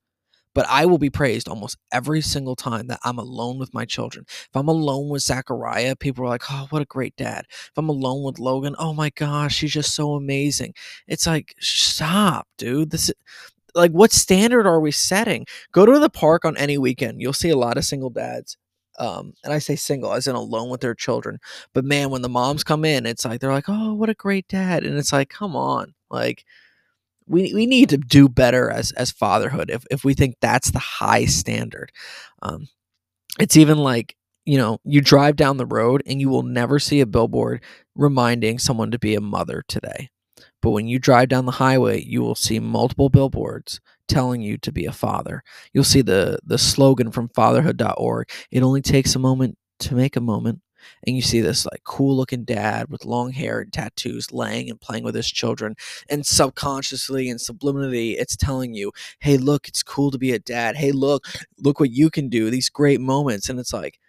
But 0.54 0.66
I 0.70 0.86
will 0.86 0.98
be 0.98 1.10
praised 1.10 1.48
almost 1.48 1.78
every 1.92 2.22
single 2.22 2.56
time 2.56 2.88
that 2.88 3.00
I'm 3.04 3.18
alone 3.18 3.58
with 3.58 3.74
my 3.74 3.86
children. 3.86 4.26
If 4.28 4.50
I'm 4.54 4.68
alone 4.68 5.10
with 5.10 5.22
Zachariah, 5.22 5.96
people 5.96 6.26
are 6.26 6.30
like, 6.30 6.44
oh, 6.52 6.68
what 6.70 6.82
a 6.82 6.86
great 6.86 7.16
dad. 7.16 7.46
If 7.50 7.72
I'm 7.78 7.90
alone 7.90 8.24
with 8.24 8.40
Logan, 8.40 8.76
oh 8.78 8.94
my 8.94 9.10
gosh, 9.12 9.62
he's 9.62 9.72
just 9.72 9.96
so 9.96 10.14
amazing. 10.14 10.74
It's 11.08 11.26
like, 11.26 11.56
stop, 11.60 12.48
dude. 12.58 12.92
This 12.92 13.10
is 13.10 13.16
like 13.76 13.92
what 13.92 14.12
standard 14.12 14.68
are 14.68 14.80
we 14.80 14.92
setting? 14.92 15.46
Go 15.72 15.86
to 15.86 16.00
the 16.00 16.10
park 16.10 16.46
on 16.46 16.58
any 16.58 16.78
weekend. 16.78 17.22
You'll 17.22 17.34
see 17.34 17.50
a 17.50 17.58
lot 17.58 17.78
of 17.78 17.86
single 17.86 18.10
dads. 18.10 18.58
Um, 19.00 19.34
and 19.44 19.54
I 19.54 19.60
say 19.60 19.76
single 19.76 20.14
as 20.14 20.28
in 20.28 20.36
alone 20.36 20.70
with 20.70 20.82
their 20.82 20.94
children. 20.94 21.40
But 21.74 21.86
man, 21.86 22.10
when 22.10 22.22
the 22.22 22.30
moms 22.30 22.64
come 22.64 22.86
in, 22.86 23.06
it's 23.06 23.26
like 23.26 23.40
they're 23.40 23.52
like, 23.52 23.70
"Oh, 23.70 23.94
what 23.94 24.10
a 24.10 24.14
great 24.14 24.48
dad!" 24.48 24.84
And 24.86 24.98
it's 24.98 25.14
like, 25.14 25.30
"Come 25.30 25.56
on, 25.56 25.94
like 26.10 26.46
we 27.32 27.54
we 27.54 27.66
need 27.66 27.90
to 27.90 27.98
do 27.98 28.28
better 28.28 28.70
as 28.70 28.92
as 28.92 29.12
fatherhood 29.12 29.72
if 29.72 29.86
if 29.90 30.04
we 30.04 30.14
think 30.14 30.36
that's 30.42 30.72
the 30.72 30.80
high 30.80 31.26
standard. 31.26 31.92
Um, 32.42 32.68
it's 33.40 33.56
even 33.58 33.78
like 33.78 34.16
you 34.46 34.58
know 34.58 34.80
you 34.84 35.02
drive 35.02 35.38
down 35.38 35.58
the 35.58 35.66
road 35.66 36.04
and 36.06 36.20
you 36.20 36.30
will 36.30 36.44
never 36.44 36.78
see 36.78 37.00
a 37.00 37.06
billboard 37.06 37.64
reminding 37.96 38.60
someone 38.60 38.92
to 38.92 39.00
be 39.00 39.16
a 39.16 39.22
mother 39.22 39.64
today. 39.68 40.10
But 40.62 40.72
when 40.72 40.88
you 40.88 41.00
drive 41.00 41.30
down 41.30 41.46
the 41.46 41.54
highway, 41.54 42.04
you 42.04 42.22
will 42.22 42.36
see 42.36 42.60
multiple 42.60 43.10
billboards 43.10 43.80
telling 44.08 44.42
you 44.42 44.58
to 44.60 44.72
be 44.72 44.86
a 44.86 44.92
father. 44.92 45.42
You'll 45.74 45.86
see 45.86 46.02
the 46.02 46.38
the 46.44 46.58
slogan 46.58 47.12
from 47.12 47.30
fatherhood.org. 47.30 48.30
It 48.52 48.62
only 48.62 48.82
takes 48.82 49.16
a 49.16 49.20
moment 49.20 49.58
to 49.80 49.96
make 49.96 50.18
a 50.18 50.22
moment 50.22 50.62
and 51.06 51.16
you 51.16 51.22
see 51.22 51.42
this 51.42 51.66
like 51.66 51.84
cool 51.84 52.16
looking 52.16 52.44
dad 52.44 52.90
with 52.90 53.06
long 53.06 53.32
hair 53.32 53.60
and 53.60 53.74
tattoos 53.74 54.32
laying 54.32 54.70
and 54.70 54.82
playing 54.82 55.04
with 55.04 55.16
his 55.16 55.30
children 55.30 55.76
and 56.10 56.26
subconsciously 56.26 57.30
and 57.30 57.40
subliminally 57.40 58.16
it's 58.18 58.36
telling 58.36 58.74
you 58.74 58.92
hey 59.20 59.38
look 59.38 59.68
it's 59.68 59.84
cool 59.84 60.12
to 60.12 60.18
be 60.18 60.32
a 60.32 60.40
dad. 60.40 60.76
Hey 60.76 60.92
look 60.92 61.26
look 61.60 61.80
what 61.80 61.92
you 61.92 62.10
can 62.10 62.30
do 62.30 62.50
these 62.50 62.70
great 62.70 63.02
moments. 63.02 63.50
And 63.50 63.60
it's 63.60 63.74
like 63.74 64.00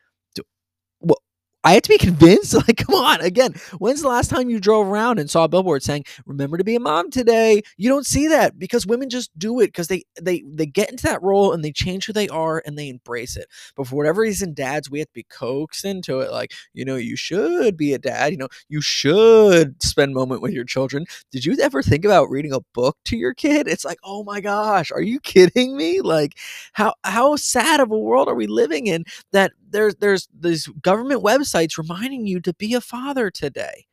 I 1.64 1.74
have 1.74 1.82
to 1.82 1.88
be 1.90 1.98
convinced. 1.98 2.54
Like, 2.54 2.76
come 2.76 2.94
on. 2.94 3.20
Again, 3.20 3.54
when's 3.78 4.02
the 4.02 4.08
last 4.08 4.28
time 4.30 4.50
you 4.50 4.60
drove 4.60 4.86
around 4.86 5.18
and 5.18 5.30
saw 5.30 5.44
a 5.44 5.48
billboard 5.48 5.82
saying, 5.82 6.04
"Remember 6.26 6.56
to 6.58 6.64
be 6.64 6.76
a 6.76 6.80
mom 6.80 7.10
today"? 7.10 7.62
You 7.76 7.88
don't 7.88 8.06
see 8.06 8.28
that 8.28 8.58
because 8.58 8.86
women 8.86 9.08
just 9.10 9.36
do 9.38 9.60
it 9.60 9.68
because 9.68 9.88
they 9.88 10.04
they 10.20 10.42
they 10.46 10.66
get 10.66 10.90
into 10.90 11.04
that 11.04 11.22
role 11.22 11.52
and 11.52 11.64
they 11.64 11.72
change 11.72 12.06
who 12.06 12.12
they 12.12 12.28
are 12.28 12.62
and 12.66 12.78
they 12.78 12.88
embrace 12.88 13.36
it. 13.36 13.46
But 13.76 13.86
for 13.86 13.96
whatever 13.96 14.20
reason, 14.22 14.54
dads, 14.54 14.90
we 14.90 14.98
have 15.00 15.08
to 15.08 15.14
be 15.14 15.24
coaxed 15.24 15.84
into 15.84 16.20
it. 16.20 16.30
Like, 16.30 16.52
you 16.72 16.84
know, 16.84 16.96
you 16.96 17.16
should 17.16 17.76
be 17.76 17.92
a 17.94 17.98
dad. 17.98 18.32
You 18.32 18.38
know, 18.38 18.48
you 18.68 18.80
should 18.80 19.82
spend 19.82 20.14
moment 20.14 20.42
with 20.42 20.52
your 20.52 20.64
children. 20.64 21.04
Did 21.30 21.44
you 21.44 21.56
ever 21.60 21.82
think 21.82 22.04
about 22.04 22.30
reading 22.30 22.52
a 22.52 22.60
book 22.74 22.96
to 23.06 23.16
your 23.16 23.34
kid? 23.34 23.68
It's 23.68 23.84
like, 23.84 23.98
oh 24.04 24.24
my 24.24 24.40
gosh, 24.40 24.90
are 24.92 25.02
you 25.02 25.20
kidding 25.20 25.76
me? 25.76 26.00
Like, 26.00 26.38
how 26.72 26.94
how 27.04 27.36
sad 27.36 27.80
of 27.80 27.90
a 27.90 27.98
world 27.98 28.28
are 28.28 28.34
we 28.34 28.46
living 28.46 28.86
in 28.86 29.04
that 29.32 29.52
there's 29.72 29.94
there's 29.96 30.28
these 30.38 30.66
government 30.80 31.22
websites 31.22 31.78
reminding 31.78 32.26
you 32.26 32.40
to 32.40 32.54
be 32.54 32.74
a 32.74 32.80
father 32.80 33.30
today. 33.30 33.86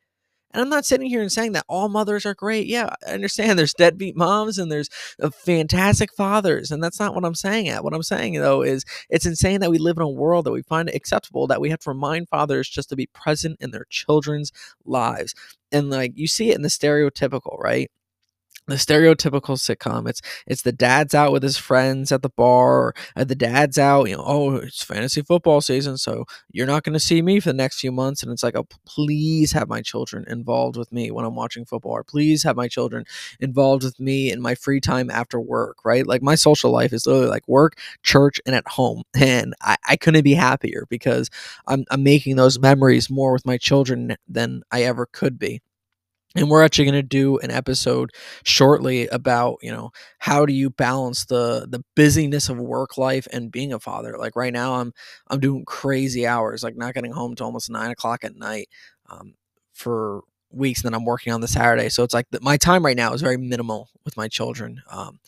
And 0.51 0.61
I'm 0.63 0.69
not 0.69 0.85
sitting 0.85 1.07
here 1.07 1.21
and 1.21 1.31
saying 1.31 1.51
that 1.51 1.65
all 1.67 1.89
mothers 1.89 2.25
are 2.25 2.33
great. 2.33 2.65
Yeah, 2.65 2.89
I 3.07 3.11
understand 3.11 3.59
there's 3.59 3.73
deadbeat 3.73 4.17
moms 4.17 4.57
and 4.57 4.71
there's 4.71 4.89
uh, 5.21 5.29
fantastic 5.29 6.11
fathers. 6.13 6.71
And 6.71 6.83
that's 6.83 6.99
not 6.99 7.13
what 7.13 7.23
I'm 7.23 7.35
saying 7.35 7.67
at. 7.69 7.83
What 7.83 7.93
I'm 7.93 8.01
saying, 8.01 8.33
though, 8.33 8.63
is 8.63 8.83
it's 9.09 9.27
insane 9.27 9.59
that 9.59 9.69
we 9.69 9.77
live 9.77 9.97
in 9.97 10.03
a 10.03 10.09
world 10.09 10.45
that 10.45 10.51
we 10.51 10.63
find 10.63 10.89
acceptable 10.89 11.45
that 11.47 11.61
we 11.61 11.69
have 11.69 11.79
to 11.81 11.91
remind 11.91 12.29
fathers 12.29 12.67
just 12.67 12.89
to 12.89 12.95
be 12.95 13.05
present 13.07 13.57
in 13.59 13.69
their 13.69 13.85
children's 13.91 14.51
lives. 14.85 15.35
And 15.71 15.91
like 15.91 16.13
you 16.15 16.27
see 16.27 16.49
it 16.49 16.55
in 16.55 16.63
the 16.63 16.69
stereotypical, 16.69 17.59
right? 17.59 17.91
The 18.69 18.75
stereotypical 18.75 19.57
sitcom. 19.57 20.07
It's 20.07 20.21
it's 20.47 20.61
the 20.61 20.71
dad's 20.71 21.13
out 21.13 21.31
with 21.31 21.43
his 21.43 21.57
friends 21.57 22.11
at 22.11 22.21
the 22.21 22.29
bar, 22.29 22.93
or 23.15 23.25
the 23.25 23.35
dad's 23.35 23.77
out. 23.77 24.09
You 24.09 24.17
know, 24.17 24.23
oh, 24.25 24.55
it's 24.55 24.83
fantasy 24.83 25.21
football 25.21 25.61
season, 25.61 25.97
so 25.97 26.25
you're 26.51 26.67
not 26.67 26.83
going 26.83 26.93
to 26.93 26.99
see 26.99 27.21
me 27.21 27.39
for 27.39 27.49
the 27.49 27.53
next 27.53 27.79
few 27.79 27.91
months. 27.91 28.23
And 28.23 28.31
it's 28.31 28.43
like, 28.43 28.55
oh, 28.55 28.67
please 28.85 29.51
have 29.51 29.67
my 29.67 29.81
children 29.81 30.25
involved 30.27 30.77
with 30.77 30.91
me 30.91 31.11
when 31.11 31.25
I'm 31.25 31.35
watching 31.35 31.65
football, 31.65 31.93
or 31.93 32.03
please 32.03 32.43
have 32.43 32.55
my 32.55 32.67
children 32.67 33.05
involved 33.39 33.83
with 33.83 33.99
me 33.99 34.31
in 34.31 34.41
my 34.41 34.55
free 34.55 34.79
time 34.81 35.09
after 35.09 35.39
work. 35.39 35.77
Right, 35.85 36.05
like 36.05 36.21
my 36.21 36.35
social 36.35 36.71
life 36.71 36.93
is 36.93 37.05
literally 37.05 37.29
like 37.29 37.47
work, 37.47 37.77
church, 38.03 38.39
and 38.45 38.55
at 38.55 38.67
home, 38.67 39.03
and 39.15 39.53
I, 39.61 39.77
I 39.87 39.95
couldn't 39.97 40.23
be 40.23 40.33
happier 40.33 40.85
because 40.89 41.29
I'm 41.67 41.85
I'm 41.91 42.03
making 42.03 42.35
those 42.35 42.59
memories 42.59 43.09
more 43.09 43.33
with 43.33 43.45
my 43.45 43.57
children 43.57 44.15
than 44.27 44.61
I 44.71 44.83
ever 44.83 45.07
could 45.11 45.39
be 45.39 45.61
and 46.35 46.49
we're 46.49 46.63
actually 46.63 46.85
going 46.85 46.93
to 46.95 47.03
do 47.03 47.37
an 47.39 47.51
episode 47.51 48.11
shortly 48.43 49.07
about 49.07 49.57
you 49.61 49.71
know 49.71 49.91
how 50.19 50.45
do 50.45 50.53
you 50.53 50.69
balance 50.69 51.25
the 51.25 51.67
the 51.69 51.83
busyness 51.95 52.49
of 52.49 52.57
work 52.57 52.97
life 52.97 53.27
and 53.31 53.51
being 53.51 53.73
a 53.73 53.79
father. 53.79 54.17
Like 54.17 54.35
right 54.35 54.53
now 54.53 54.75
i'm 54.75 54.93
i'm 55.27 55.39
doing 55.39 55.65
crazy 55.65 56.27
hours 56.27 56.63
like 56.63 56.75
not 56.77 56.93
getting 56.93 57.11
home 57.11 57.35
to 57.35 57.43
almost 57.43 57.69
nine 57.69 57.91
o'clock 57.91 58.23
at 58.23 58.35
night 58.35 58.69
um, 59.09 59.35
for 59.73 60.21
weeks 60.51 60.81
and 60.81 60.85
then 60.91 60.99
i'm 60.99 61.05
working 61.05 61.33
on 61.33 61.41
the 61.41 61.47
saturday. 61.47 61.89
So 61.89 62.03
it's 62.03 62.13
like 62.13 62.27
the, 62.31 62.39
my 62.41 62.57
time 62.57 62.85
right 62.85 62.97
now 62.97 63.13
is 63.13 63.21
very 63.21 63.37
minimal 63.37 63.89
with 64.05 64.17
my 64.17 64.27
children 64.27 64.81
um, 64.91 65.19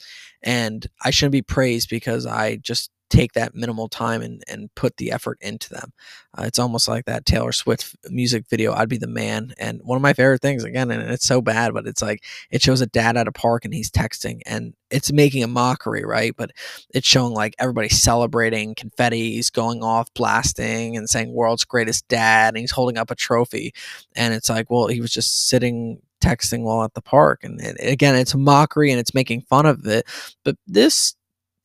and 0.44 0.88
i 1.04 1.10
shouldn't 1.12 1.32
be 1.34 1.42
praised 1.42 1.90
because 1.90 2.26
i 2.26 2.56
just 2.58 2.92
take 3.12 3.34
that 3.34 3.54
minimal 3.54 3.90
time 3.90 4.22
and, 4.22 4.42
and 4.48 4.74
put 4.74 4.98
the 4.98 5.12
effort 5.12 5.38
into 5.42 5.70
them. 5.70 5.94
Uh, 6.36 6.44
it's 6.44 6.58
almost 6.58 6.88
like 6.88 7.06
that 7.06 7.26
Taylor 7.26 7.52
Swift 7.52 7.96
music 8.10 8.46
video, 8.50 8.74
I'd 8.74 8.90
Be 8.90 8.98
the 8.98 9.08
Man. 9.08 9.54
And 9.60 9.82
one 9.84 9.98
of 9.98 10.02
my 10.02 10.14
favorite 10.14 10.42
things, 10.42 10.64
again, 10.64 10.90
and 10.90 11.12
it's 11.12 11.28
so 11.28 11.42
bad, 11.42 11.74
but 11.74 11.86
it's 11.86 12.02
like 12.02 12.24
it 12.50 12.62
shows 12.62 12.82
a 12.82 12.88
dad 12.88 13.18
at 13.18 13.28
a 13.28 13.32
park 13.32 13.66
and 13.66 13.74
he's 13.74 13.92
texting 13.92 14.40
and 14.46 14.74
it's 14.90 15.12
making 15.12 15.44
a 15.44 15.48
mockery, 15.48 16.04
right? 16.04 16.34
But 16.36 16.52
it's 16.94 17.08
showing 17.08 17.34
like 17.34 17.54
everybody 17.60 17.90
celebrating, 17.90 18.76
confetti's 18.76 19.50
going 19.50 19.84
off, 19.84 20.14
blasting, 20.14 20.96
and 20.98 21.10
saying 21.10 21.34
world's 21.34 21.66
greatest 21.66 22.08
dad. 22.08 22.50
And 22.50 22.58
he's 22.58 22.72
holding 22.72 22.98
up 22.98 23.12
a 23.12 23.16
trophy. 23.16 23.74
And 24.16 24.34
it's 24.34 24.50
like, 24.50 24.70
well, 24.70 24.88
he 24.88 25.02
was 25.02 25.12
just 25.12 25.50
sitting 25.50 26.02
texting 26.24 26.64
while 26.64 26.84
at 26.84 26.94
the 26.94 27.02
park. 27.02 27.44
And, 27.44 27.60
again, 27.80 28.16
it's 28.16 28.34
a 28.34 28.38
mockery 28.38 28.92
and 28.92 29.00
it's 29.00 29.14
making 29.14 29.42
fun 29.42 29.66
of 29.66 29.86
it. 29.86 30.08
But 30.46 30.56
this 30.68 31.16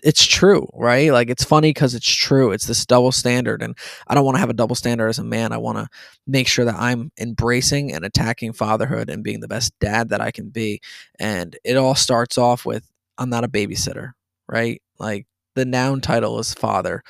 it's 0.07 0.25
true, 0.25 0.69
right? 0.73 1.11
Like 1.13 1.31
it's 1.31 1.43
funny 1.45 1.71
because 1.71 1.97
it's 1.97 2.09
true. 2.09 2.53
It's 2.53 2.67
this 2.67 2.87
double 2.87 3.11
standard, 3.11 3.61
and 3.61 3.77
I 4.07 4.15
don't 4.15 4.25
want 4.25 4.37
to 4.37 4.41
have 4.41 4.51
a 4.51 4.55
double 4.55 4.77
standard 4.77 5.09
as 5.09 5.19
a 5.19 5.25
man. 5.25 5.53
I 5.53 5.57
want 5.59 5.79
to 5.79 5.89
make 6.29 6.47
sure 6.47 6.65
that 6.65 6.77
I'm 6.77 7.11
embracing 7.19 7.93
and 7.93 8.05
attacking 8.05 8.53
fatherhood 8.53 9.11
and 9.11 9.25
being 9.25 9.41
the 9.41 9.49
best 9.49 9.73
dad 9.81 10.11
that 10.11 10.21
I 10.21 10.31
can 10.31 10.51
be. 10.51 10.81
And 11.19 11.59
it 11.65 11.77
all 11.77 11.97
starts 11.97 12.39
off 12.39 12.65
with 12.65 12.89
I'm 13.19 13.31
not 13.31 13.43
a 13.43 13.49
babysitter, 13.49 14.13
right? 14.49 14.81
Like 15.01 15.27
the 15.57 15.65
noun 15.65 16.01
title 16.01 16.39
is 16.39 16.55
father, 16.55 17.03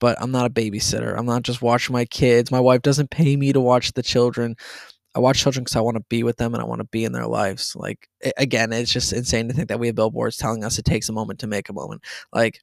but 0.00 0.20
I'm 0.20 0.32
not 0.32 0.46
a 0.46 0.50
babysitter. 0.50 1.16
I'm 1.16 1.26
not 1.26 1.42
just 1.42 1.62
watching 1.62 1.92
my 1.92 2.04
kids. 2.06 2.50
My 2.50 2.60
wife 2.60 2.82
doesn't 2.82 3.10
pay 3.10 3.36
me 3.36 3.52
to 3.52 3.60
watch 3.60 3.92
the 3.92 4.02
children. 4.02 4.56
I 5.14 5.18
watch 5.18 5.40
children 5.40 5.64
because 5.64 5.76
I 5.76 5.80
want 5.80 5.96
to 5.96 6.04
be 6.08 6.22
with 6.22 6.36
them 6.36 6.54
and 6.54 6.62
I 6.62 6.66
want 6.66 6.80
to 6.80 6.86
be 6.86 7.04
in 7.04 7.12
their 7.12 7.26
lives. 7.26 7.74
Like 7.74 8.08
again, 8.36 8.72
it's 8.72 8.92
just 8.92 9.12
insane 9.12 9.48
to 9.48 9.54
think 9.54 9.68
that 9.68 9.80
we 9.80 9.88
have 9.88 9.96
billboards 9.96 10.36
telling 10.36 10.62
us 10.64 10.78
it 10.78 10.84
takes 10.84 11.08
a 11.08 11.12
moment 11.12 11.40
to 11.40 11.46
make 11.46 11.68
a 11.68 11.72
moment. 11.72 12.02
Like 12.32 12.60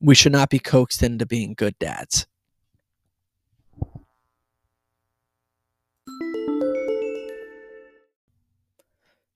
we 0.00 0.14
should 0.14 0.32
not 0.32 0.50
be 0.50 0.58
coaxed 0.58 1.02
into 1.02 1.26
being 1.26 1.54
good 1.56 1.78
dads. 1.78 2.26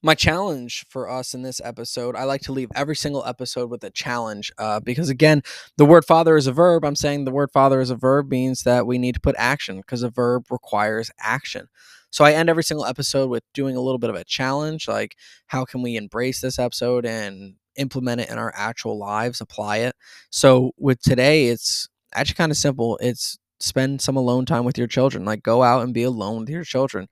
my 0.01 0.15
challenge 0.15 0.87
for 0.89 1.11
us 1.11 1.35
in 1.35 1.43
this 1.43 1.61
episode 1.65 2.15
i 2.15 2.23
like 2.23 2.41
to 2.41 2.53
leave 2.53 2.71
every 2.75 2.95
single 2.95 3.25
episode 3.27 3.69
with 3.69 3.83
a 3.83 3.91
challenge 3.91 4.53
uh, 4.59 4.79
because 4.79 5.09
again 5.09 5.43
the 5.77 5.85
word 5.85 6.05
father 6.05 6.37
is 6.37 6.47
a 6.47 6.53
verb 6.53 6.85
i'm 6.85 6.95
saying 6.95 7.25
the 7.25 7.33
word 7.33 7.51
father 7.51 7.81
is 7.81 7.91
a 7.91 7.97
verb 7.97 8.31
means 8.31 8.63
that 8.63 8.87
we 8.87 8.97
need 8.97 9.15
to 9.15 9.21
put 9.21 9.35
action 9.39 9.79
because 9.79 10.03
a 10.03 10.11
verb 10.11 10.45
requires 10.51 11.11
action 11.19 11.69
so 12.11 12.25
I 12.25 12.33
end 12.33 12.49
every 12.49 12.65
single 12.65 12.87
episode 12.87 13.31
with 13.31 13.43
doing 13.55 13.77
a 13.77 13.81
little 13.81 13.99
bit 13.99 14.11
of 14.11 14.17
a 14.17 14.25
challenge, 14.25 14.89
like 14.89 15.17
how 15.47 15.65
can 15.65 15.83
we 15.83 15.97
embrace 15.97 16.41
this 16.41 16.59
episode 16.59 17.05
and 17.05 17.55
implement 17.77 18.21
it 18.21 18.31
in 18.31 18.39
our 18.39 18.53
actual 18.57 18.99
lives, 18.99 19.41
apply 19.41 19.79
it. 19.79 19.95
So 20.31 20.73
with 20.79 21.01
today, 21.01 21.49
it's 21.49 21.89
actually 22.15 22.35
kind 22.35 22.53
of 22.53 22.59
simple. 22.59 22.99
It's 23.01 23.39
spend 23.61 24.01
some 24.01 24.17
alone 24.17 24.47
time 24.47 24.65
with 24.65 24.79
your 24.79 24.87
children. 24.87 25.25
Like 25.25 25.43
go 25.43 25.63
out 25.63 25.83
and 25.83 25.95
be 25.95 26.03
alone 26.03 26.41
with 26.41 26.49
your 26.51 26.65
children. 26.65 27.09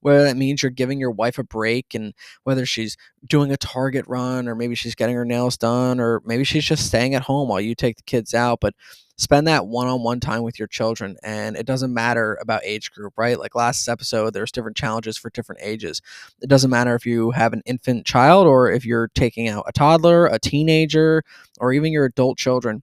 Whether 0.00 0.24
that 0.24 0.36
means 0.36 0.62
you're 0.62 0.70
giving 0.70 0.98
your 0.98 1.10
wife 1.10 1.38
a 1.38 1.44
break 1.44 1.94
and 1.94 2.14
whether 2.44 2.66
she's 2.66 2.96
doing 3.26 3.52
a 3.52 3.56
target 3.56 4.04
run 4.08 4.48
or 4.48 4.54
maybe 4.54 4.74
she's 4.74 4.94
getting 4.94 5.16
her 5.16 5.24
nails 5.24 5.56
done 5.56 6.00
or 6.00 6.22
maybe 6.24 6.44
she's 6.44 6.64
just 6.64 6.86
staying 6.86 7.14
at 7.14 7.22
home 7.22 7.48
while 7.48 7.60
you 7.60 7.74
take 7.74 7.96
the 7.96 8.02
kids 8.02 8.34
out. 8.34 8.60
But 8.60 8.74
spend 9.20 9.46
that 9.46 9.66
one-on-one 9.66 10.18
time 10.18 10.42
with 10.42 10.58
your 10.58 10.66
children 10.66 11.14
and 11.22 11.54
it 11.54 11.66
doesn't 11.66 11.92
matter 11.92 12.38
about 12.40 12.62
age 12.64 12.90
group 12.90 13.12
right 13.18 13.38
like 13.38 13.54
last 13.54 13.86
episode 13.86 14.32
there's 14.32 14.50
different 14.50 14.78
challenges 14.78 15.18
for 15.18 15.28
different 15.28 15.60
ages 15.62 16.00
it 16.40 16.48
doesn't 16.48 16.70
matter 16.70 16.94
if 16.94 17.04
you 17.04 17.30
have 17.30 17.52
an 17.52 17.60
infant 17.66 18.06
child 18.06 18.46
or 18.46 18.70
if 18.72 18.86
you're 18.86 19.08
taking 19.14 19.46
out 19.46 19.62
a 19.66 19.72
toddler 19.72 20.24
a 20.26 20.38
teenager 20.38 21.22
or 21.60 21.70
even 21.74 21.92
your 21.92 22.06
adult 22.06 22.38
children 22.38 22.82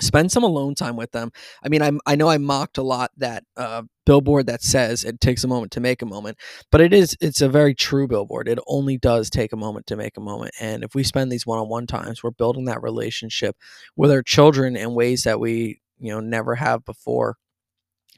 spend 0.00 0.32
some 0.32 0.42
alone 0.42 0.74
time 0.74 0.96
with 0.96 1.12
them. 1.12 1.30
I 1.62 1.68
mean, 1.68 1.82
I 1.82 1.92
I 2.06 2.16
know 2.16 2.28
I 2.28 2.38
mocked 2.38 2.78
a 2.78 2.82
lot 2.82 3.10
that 3.16 3.44
uh, 3.56 3.82
billboard 4.06 4.46
that 4.46 4.62
says 4.62 5.04
it 5.04 5.20
takes 5.20 5.44
a 5.44 5.48
moment 5.48 5.72
to 5.72 5.80
make 5.80 6.02
a 6.02 6.06
moment, 6.06 6.38
but 6.70 6.80
it 6.80 6.92
is 6.92 7.16
it's 7.20 7.40
a 7.40 7.48
very 7.48 7.74
true 7.74 8.08
billboard. 8.08 8.48
It 8.48 8.58
only 8.66 8.96
does 8.98 9.30
take 9.30 9.52
a 9.52 9.56
moment 9.56 9.86
to 9.88 9.96
make 9.96 10.16
a 10.16 10.20
moment, 10.20 10.54
and 10.60 10.82
if 10.84 10.94
we 10.94 11.02
spend 11.04 11.30
these 11.32 11.46
one-on-one 11.46 11.86
times, 11.86 12.22
we're 12.22 12.30
building 12.30 12.66
that 12.66 12.82
relationship 12.82 13.56
with 13.96 14.10
our 14.10 14.22
children 14.22 14.76
in 14.76 14.94
ways 14.94 15.24
that 15.24 15.40
we 15.40 15.80
you 15.98 16.12
know 16.12 16.20
never 16.20 16.54
have 16.56 16.84
before. 16.84 17.36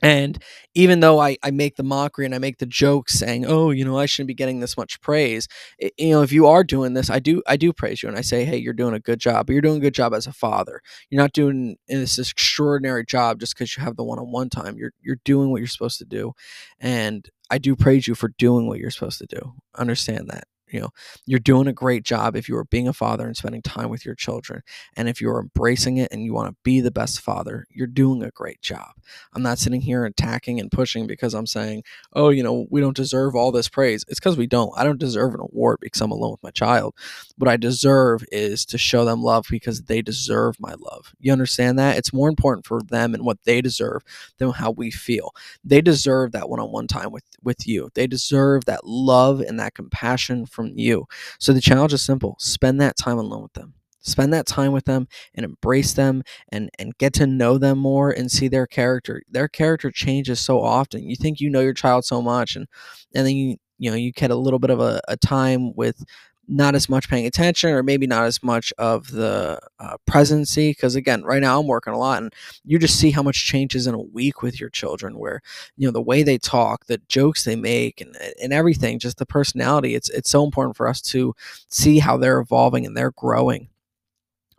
And 0.03 0.43
even 0.75 1.01
though 1.01 1.19
I, 1.21 1.37
I 1.43 1.51
make 1.51 1.77
the 1.77 1.83
mockery 1.83 2.25
and 2.25 2.35
I 2.35 2.39
make 2.39 2.59
the 2.59 2.67
jokes 2.67 3.15
saying, 3.15 3.45
oh, 3.47 3.71
you 3.71 3.85
know, 3.85 3.99
I 3.99 4.07
shouldn't 4.07 4.29
be 4.29 4.35
getting 4.35 4.61
this 4.61 4.77
much 4.77 5.01
praise, 5.01 5.49
it, 5.79 5.93
you 5.99 6.11
know, 6.11 6.23
if 6.23 6.33
you 6.33 6.47
are 6.47 6.65
doing 6.65 6.95
this, 6.95 7.11
I 7.11 7.19
do 7.19 7.43
I 7.47 7.57
do 7.57 7.73
praise 7.73 8.03
you 8.03 8.09
and 8.09 8.19
I 8.19 8.23
say, 8.23 8.45
hey, 8.45 8.57
you're 8.57 8.73
doing 8.73 8.95
a 8.95 9.01
good 9.01 9.21
job. 9.21 9.47
But 9.47 9.53
you're 9.53 9.63
doing 9.63 9.79
a 9.79 9.81
good 9.81 9.95
job 9.95 10.15
as 10.15 10.27
a 10.27 10.33
father. 10.33 10.81
You're 11.11 11.23
not 11.23 11.33
doing 11.33 11.77
this 11.89 12.19
extraordinary 12.19 13.05
job 13.05 13.41
just 13.41 13.55
because 13.55 13.77
you 13.77 13.83
have 13.83 13.97
the 13.97 14.05
one-on-one 14.05 14.51
time. 14.51 14.77
You're 14.77 14.93
you're 15.01 15.21
doing 15.25 15.51
what 15.51 15.59
you're 15.59 15.67
supposed 15.69 15.99
to 15.99 16.05
do, 16.05 16.33
and 16.81 17.29
I 17.51 17.59
do 17.59 17.77
praise 17.77 18.07
you 18.09 18.15
for 18.15 18.29
doing 18.39 18.67
what 18.69 18.79
you're 18.79 18.91
supposed 18.91 19.19
to 19.19 19.27
do. 19.27 19.55
Understand 19.77 20.29
that 20.31 20.45
you 20.71 20.81
know 20.81 20.91
you're 21.27 21.39
doing 21.39 21.67
a 21.67 21.73
great 21.73 22.05
job 22.05 22.37
if 22.37 22.49
you 22.49 22.57
are 22.57 22.65
being 22.65 22.89
a 22.89 22.93
father 22.93 23.27
and 23.27 23.37
spending 23.37 23.63
time 23.63 23.89
with 23.89 24.05
your 24.05 24.15
children 24.15 24.63
and 24.97 25.09
if 25.09 25.21
you're 25.21 25.41
embracing 25.41 25.97
it 25.97 26.09
and 26.13 26.23
you 26.23 26.33
want 26.33 26.49
to 26.49 26.57
be 26.63 26.81
the 26.81 26.91
best 26.91 27.21
father 27.21 27.67
you're 27.71 27.87
doing 27.87 28.23
a 28.23 28.31
great 28.31 28.61
job. 28.61 28.91
I'm 29.35 29.43
not 29.43 29.59
sitting 29.59 29.81
here 29.81 30.05
attacking 30.05 30.61
and 30.61 30.71
pushing 30.71 31.07
because 31.07 31.35
i'm 31.35 31.47
saying 31.47 31.83
oh 32.15 32.31
you 32.31 32.43
know 32.43 32.67
we 32.71 32.81
don't 32.81 32.97
deserve 32.97 33.35
all 33.35 33.53
this 33.53 33.69
praise. 33.69 34.05
It's 34.09 34.21
because 34.21 34.37
we 34.37 34.47
don't. 34.47 34.73
I 34.77 34.85
don't 34.85 34.99
deserve 34.99 35.35
an 35.35 35.41
award 35.41 35.79
because 35.81 36.01
i'm 36.01 36.11
alone 36.11 36.33
with 36.33 36.43
my 36.43 36.51
child. 36.51 36.95
What 37.37 37.49
i 37.49 37.57
deserve 37.57 38.25
is 38.33 38.65
to 38.67 38.79
show 38.79 39.05
them 39.05 39.23
love 39.23 39.47
because 39.51 39.83
they 39.83 40.03
deserve 40.03 40.59
my 40.61 40.75
love. 40.79 41.15
You 41.19 41.33
understand 41.33 41.79
that? 41.79 41.97
It's 41.97 42.13
more 42.13 42.29
important 42.29 42.67
for 42.67 42.81
them 42.83 43.15
and 43.15 43.25
what 43.25 43.39
they 43.45 43.61
deserve 43.61 44.03
than 44.39 44.51
how 44.51 44.71
we 44.71 44.91
feel. 44.91 45.33
They 45.65 45.81
deserve 45.81 46.33
that 46.33 46.49
one-on-one 46.49 46.87
time 46.87 47.11
with 47.11 47.25
with 47.43 47.67
you. 47.67 47.91
They 47.95 48.07
deserve 48.07 48.65
that 48.67 48.85
love 48.85 49.41
and 49.41 49.59
that 49.59 49.75
compassion 49.75 50.47
from 50.47 50.60
you. 50.69 51.07
So 51.39 51.53
the 51.53 51.61
challenge 51.61 51.93
is 51.93 52.03
simple 52.03 52.37
spend 52.39 52.81
that 52.81 52.97
time 52.97 53.19
alone 53.19 53.43
with 53.43 53.53
them. 53.55 53.75
spend 54.01 54.33
that 54.33 54.47
time 54.47 54.73
with 54.73 54.85
them 54.85 55.07
and 55.35 55.45
embrace 55.45 55.93
them 55.95 56.23
and 56.53 56.71
and 56.79 56.97
get 56.99 57.13
to 57.15 57.27
know 57.27 57.59
them 57.59 57.79
more 57.79 58.11
and 58.11 58.31
see 58.31 58.49
their 58.49 58.67
character 58.67 59.23
their 59.31 59.49
character 59.49 59.91
changes 59.91 60.41
so 60.41 60.61
often 60.63 61.03
you 61.03 61.17
think 61.17 61.41
you 61.41 61.51
know 61.51 61.61
your 61.61 61.75
child 61.75 62.05
so 62.05 62.23
much 62.23 62.57
and 62.57 62.67
and 63.15 63.27
then 63.27 63.35
you 63.37 63.57
you 63.79 63.91
know 63.91 63.97
you 63.97 64.13
get 64.13 64.31
a 64.31 64.35
little 64.37 64.59
bit 64.59 64.71
of 64.71 64.81
a, 64.81 65.01
a 65.09 65.17
time 65.17 65.75
with 65.75 66.03
not 66.51 66.75
as 66.75 66.89
much 66.89 67.09
paying 67.09 67.27
attention 67.27 67.71
or 67.71 67.83
maybe 67.83 68.07
not 68.07 68.25
as 68.25 68.43
much 68.43 68.73
of 68.77 69.11
the 69.13 69.59
uh, 69.79 69.97
presency 70.07 70.71
because 70.71 70.97
again 70.97 71.23
right 71.23 71.41
now 71.41 71.61
i'm 71.61 71.67
working 71.67 71.93
a 71.93 71.99
lot 71.99 72.23
and 72.23 72.35
you 72.65 72.79
just 72.79 72.99
see 72.99 73.13
how 73.13 73.23
much 73.23 73.47
changes 73.47 73.87
in 73.87 73.95
a 73.95 74.01
week 74.01 74.43
with 74.43 74.61
your 74.61 74.69
children 74.71 75.19
where 75.19 75.41
you 75.77 75.87
know 75.87 75.93
the 75.93 76.03
way 76.03 76.23
they 76.23 76.39
talk 76.39 76.87
the 76.87 77.01
jokes 77.09 77.45
they 77.45 77.57
make 77.57 78.01
and, 78.01 78.17
and 78.43 78.53
everything 78.53 78.99
just 78.99 79.19
the 79.19 79.27
personality 79.27 79.95
it's 79.95 80.11
it's 80.11 80.31
so 80.31 80.45
important 80.45 80.77
for 80.77 80.89
us 80.89 81.01
to 81.01 81.35
see 81.69 81.99
how 82.01 82.17
they're 82.17 82.41
evolving 82.41 82.85
and 82.85 82.97
they're 82.97 83.13
growing 83.13 83.69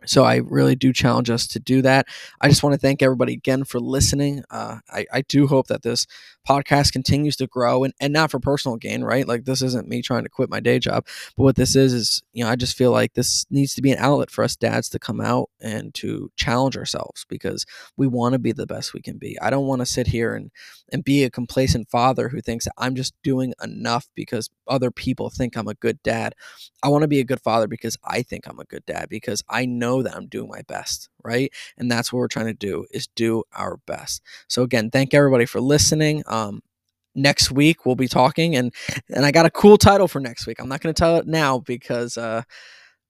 so 0.06 0.24
I 0.24 0.36
really 0.36 0.74
do 0.74 0.92
challenge 0.92 1.30
us 1.30 1.46
to 1.48 1.60
do 1.60 1.82
that. 1.82 2.06
I 2.40 2.48
just 2.48 2.62
want 2.62 2.74
to 2.74 2.78
thank 2.78 3.02
everybody 3.02 3.34
again 3.34 3.64
for 3.64 3.78
listening. 3.80 4.42
Uh, 4.50 4.78
I, 4.90 5.06
I 5.12 5.20
do 5.22 5.46
hope 5.46 5.68
that 5.68 5.82
this 5.82 6.06
podcast 6.48 6.92
continues 6.92 7.36
to 7.36 7.46
grow 7.46 7.84
and, 7.84 7.94
and 8.00 8.12
not 8.12 8.30
for 8.30 8.40
personal 8.40 8.76
gain, 8.76 9.02
right? 9.02 9.26
Like 9.26 9.44
this 9.44 9.62
isn't 9.62 9.88
me 9.88 10.02
trying 10.02 10.24
to 10.24 10.28
quit 10.28 10.50
my 10.50 10.60
day 10.60 10.78
job, 10.78 11.06
but 11.36 11.44
what 11.44 11.56
this 11.56 11.76
is 11.76 11.92
is, 11.92 12.22
you 12.32 12.44
know, 12.44 12.50
I 12.50 12.56
just 12.56 12.76
feel 12.76 12.90
like 12.90 13.14
this 13.14 13.46
needs 13.50 13.74
to 13.74 13.82
be 13.82 13.92
an 13.92 13.98
outlet 13.98 14.30
for 14.30 14.44
us 14.44 14.56
dads 14.56 14.88
to 14.90 14.98
come 14.98 15.20
out 15.20 15.50
and 15.60 15.94
to 15.94 16.30
challenge 16.36 16.76
ourselves 16.76 17.24
because 17.28 17.64
we 17.96 18.06
want 18.06 18.32
to 18.32 18.38
be 18.38 18.52
the 18.52 18.66
best 18.66 18.94
we 18.94 19.00
can 19.00 19.18
be. 19.18 19.38
I 19.40 19.50
don't 19.50 19.66
want 19.66 19.80
to 19.80 19.86
sit 19.86 20.08
here 20.08 20.34
and 20.34 20.50
and 20.92 21.02
be 21.02 21.24
a 21.24 21.30
complacent 21.30 21.88
father 21.90 22.28
who 22.28 22.40
thinks 22.40 22.68
I'm 22.76 22.94
just 22.94 23.14
doing 23.22 23.54
enough 23.62 24.08
because 24.14 24.50
other 24.68 24.90
people 24.90 25.30
think 25.30 25.56
I'm 25.56 25.68
a 25.68 25.74
good 25.74 26.02
dad. 26.02 26.34
I 26.82 26.88
want 26.88 27.02
to 27.02 27.08
be 27.08 27.20
a 27.20 27.24
good 27.24 27.40
father 27.40 27.66
because 27.66 27.96
I 28.04 28.22
think 28.22 28.46
I'm 28.46 28.58
a 28.58 28.64
good 28.64 28.84
dad 28.84 29.08
because 29.08 29.42
I 29.48 29.64
know 29.64 30.02
that 30.02 30.14
I'm 30.14 30.26
doing 30.26 30.48
my 30.48 30.62
best, 30.68 31.08
right? 31.24 31.52
And 31.76 31.90
that's 31.90 32.12
what 32.12 32.18
we're 32.18 32.28
trying 32.28 32.46
to 32.46 32.54
do 32.54 32.86
is 32.90 33.06
do 33.08 33.44
our 33.52 33.78
best. 33.86 34.22
So 34.48 34.62
again, 34.62 34.90
thank 34.90 35.14
everybody 35.14 35.46
for 35.46 35.60
listening. 35.60 36.22
Um, 36.26 36.62
next 37.14 37.50
week 37.50 37.84
we'll 37.84 37.94
be 37.94 38.08
talking 38.08 38.56
and 38.56 38.72
and 39.14 39.26
I 39.26 39.32
got 39.32 39.44
a 39.44 39.50
cool 39.50 39.76
title 39.76 40.08
for 40.08 40.18
next 40.18 40.46
week. 40.46 40.58
I'm 40.58 40.68
not 40.68 40.80
going 40.80 40.94
to 40.94 40.98
tell 40.98 41.16
it 41.16 41.26
now 41.26 41.58
because 41.58 42.16
uh 42.16 42.42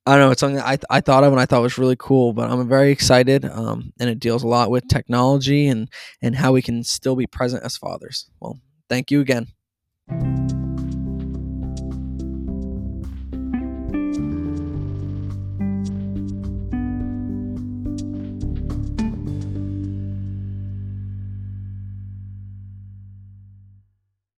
I 0.04 0.16
don't 0.16 0.20
know. 0.20 0.30
It's 0.32 0.40
something 0.40 0.60
I, 0.60 0.78
I 0.90 1.00
thought 1.00 1.22
of 1.22 1.32
and 1.32 1.40
I 1.40 1.46
thought 1.46 1.62
was 1.62 1.78
really 1.78 1.96
cool, 1.96 2.32
but 2.32 2.50
I'm 2.50 2.68
very 2.68 2.90
excited. 2.90 3.44
Um, 3.44 3.92
and 4.00 4.10
it 4.10 4.18
deals 4.18 4.42
a 4.42 4.48
lot 4.48 4.70
with 4.70 4.88
technology 4.88 5.68
and, 5.68 5.88
and 6.20 6.34
how 6.34 6.52
we 6.52 6.62
can 6.62 6.82
still 6.82 7.14
be 7.14 7.28
present 7.28 7.62
as 7.62 7.76
fathers. 7.76 8.28
Well, 8.40 8.58
thank 8.88 9.12
you 9.12 9.20
again. 9.20 9.46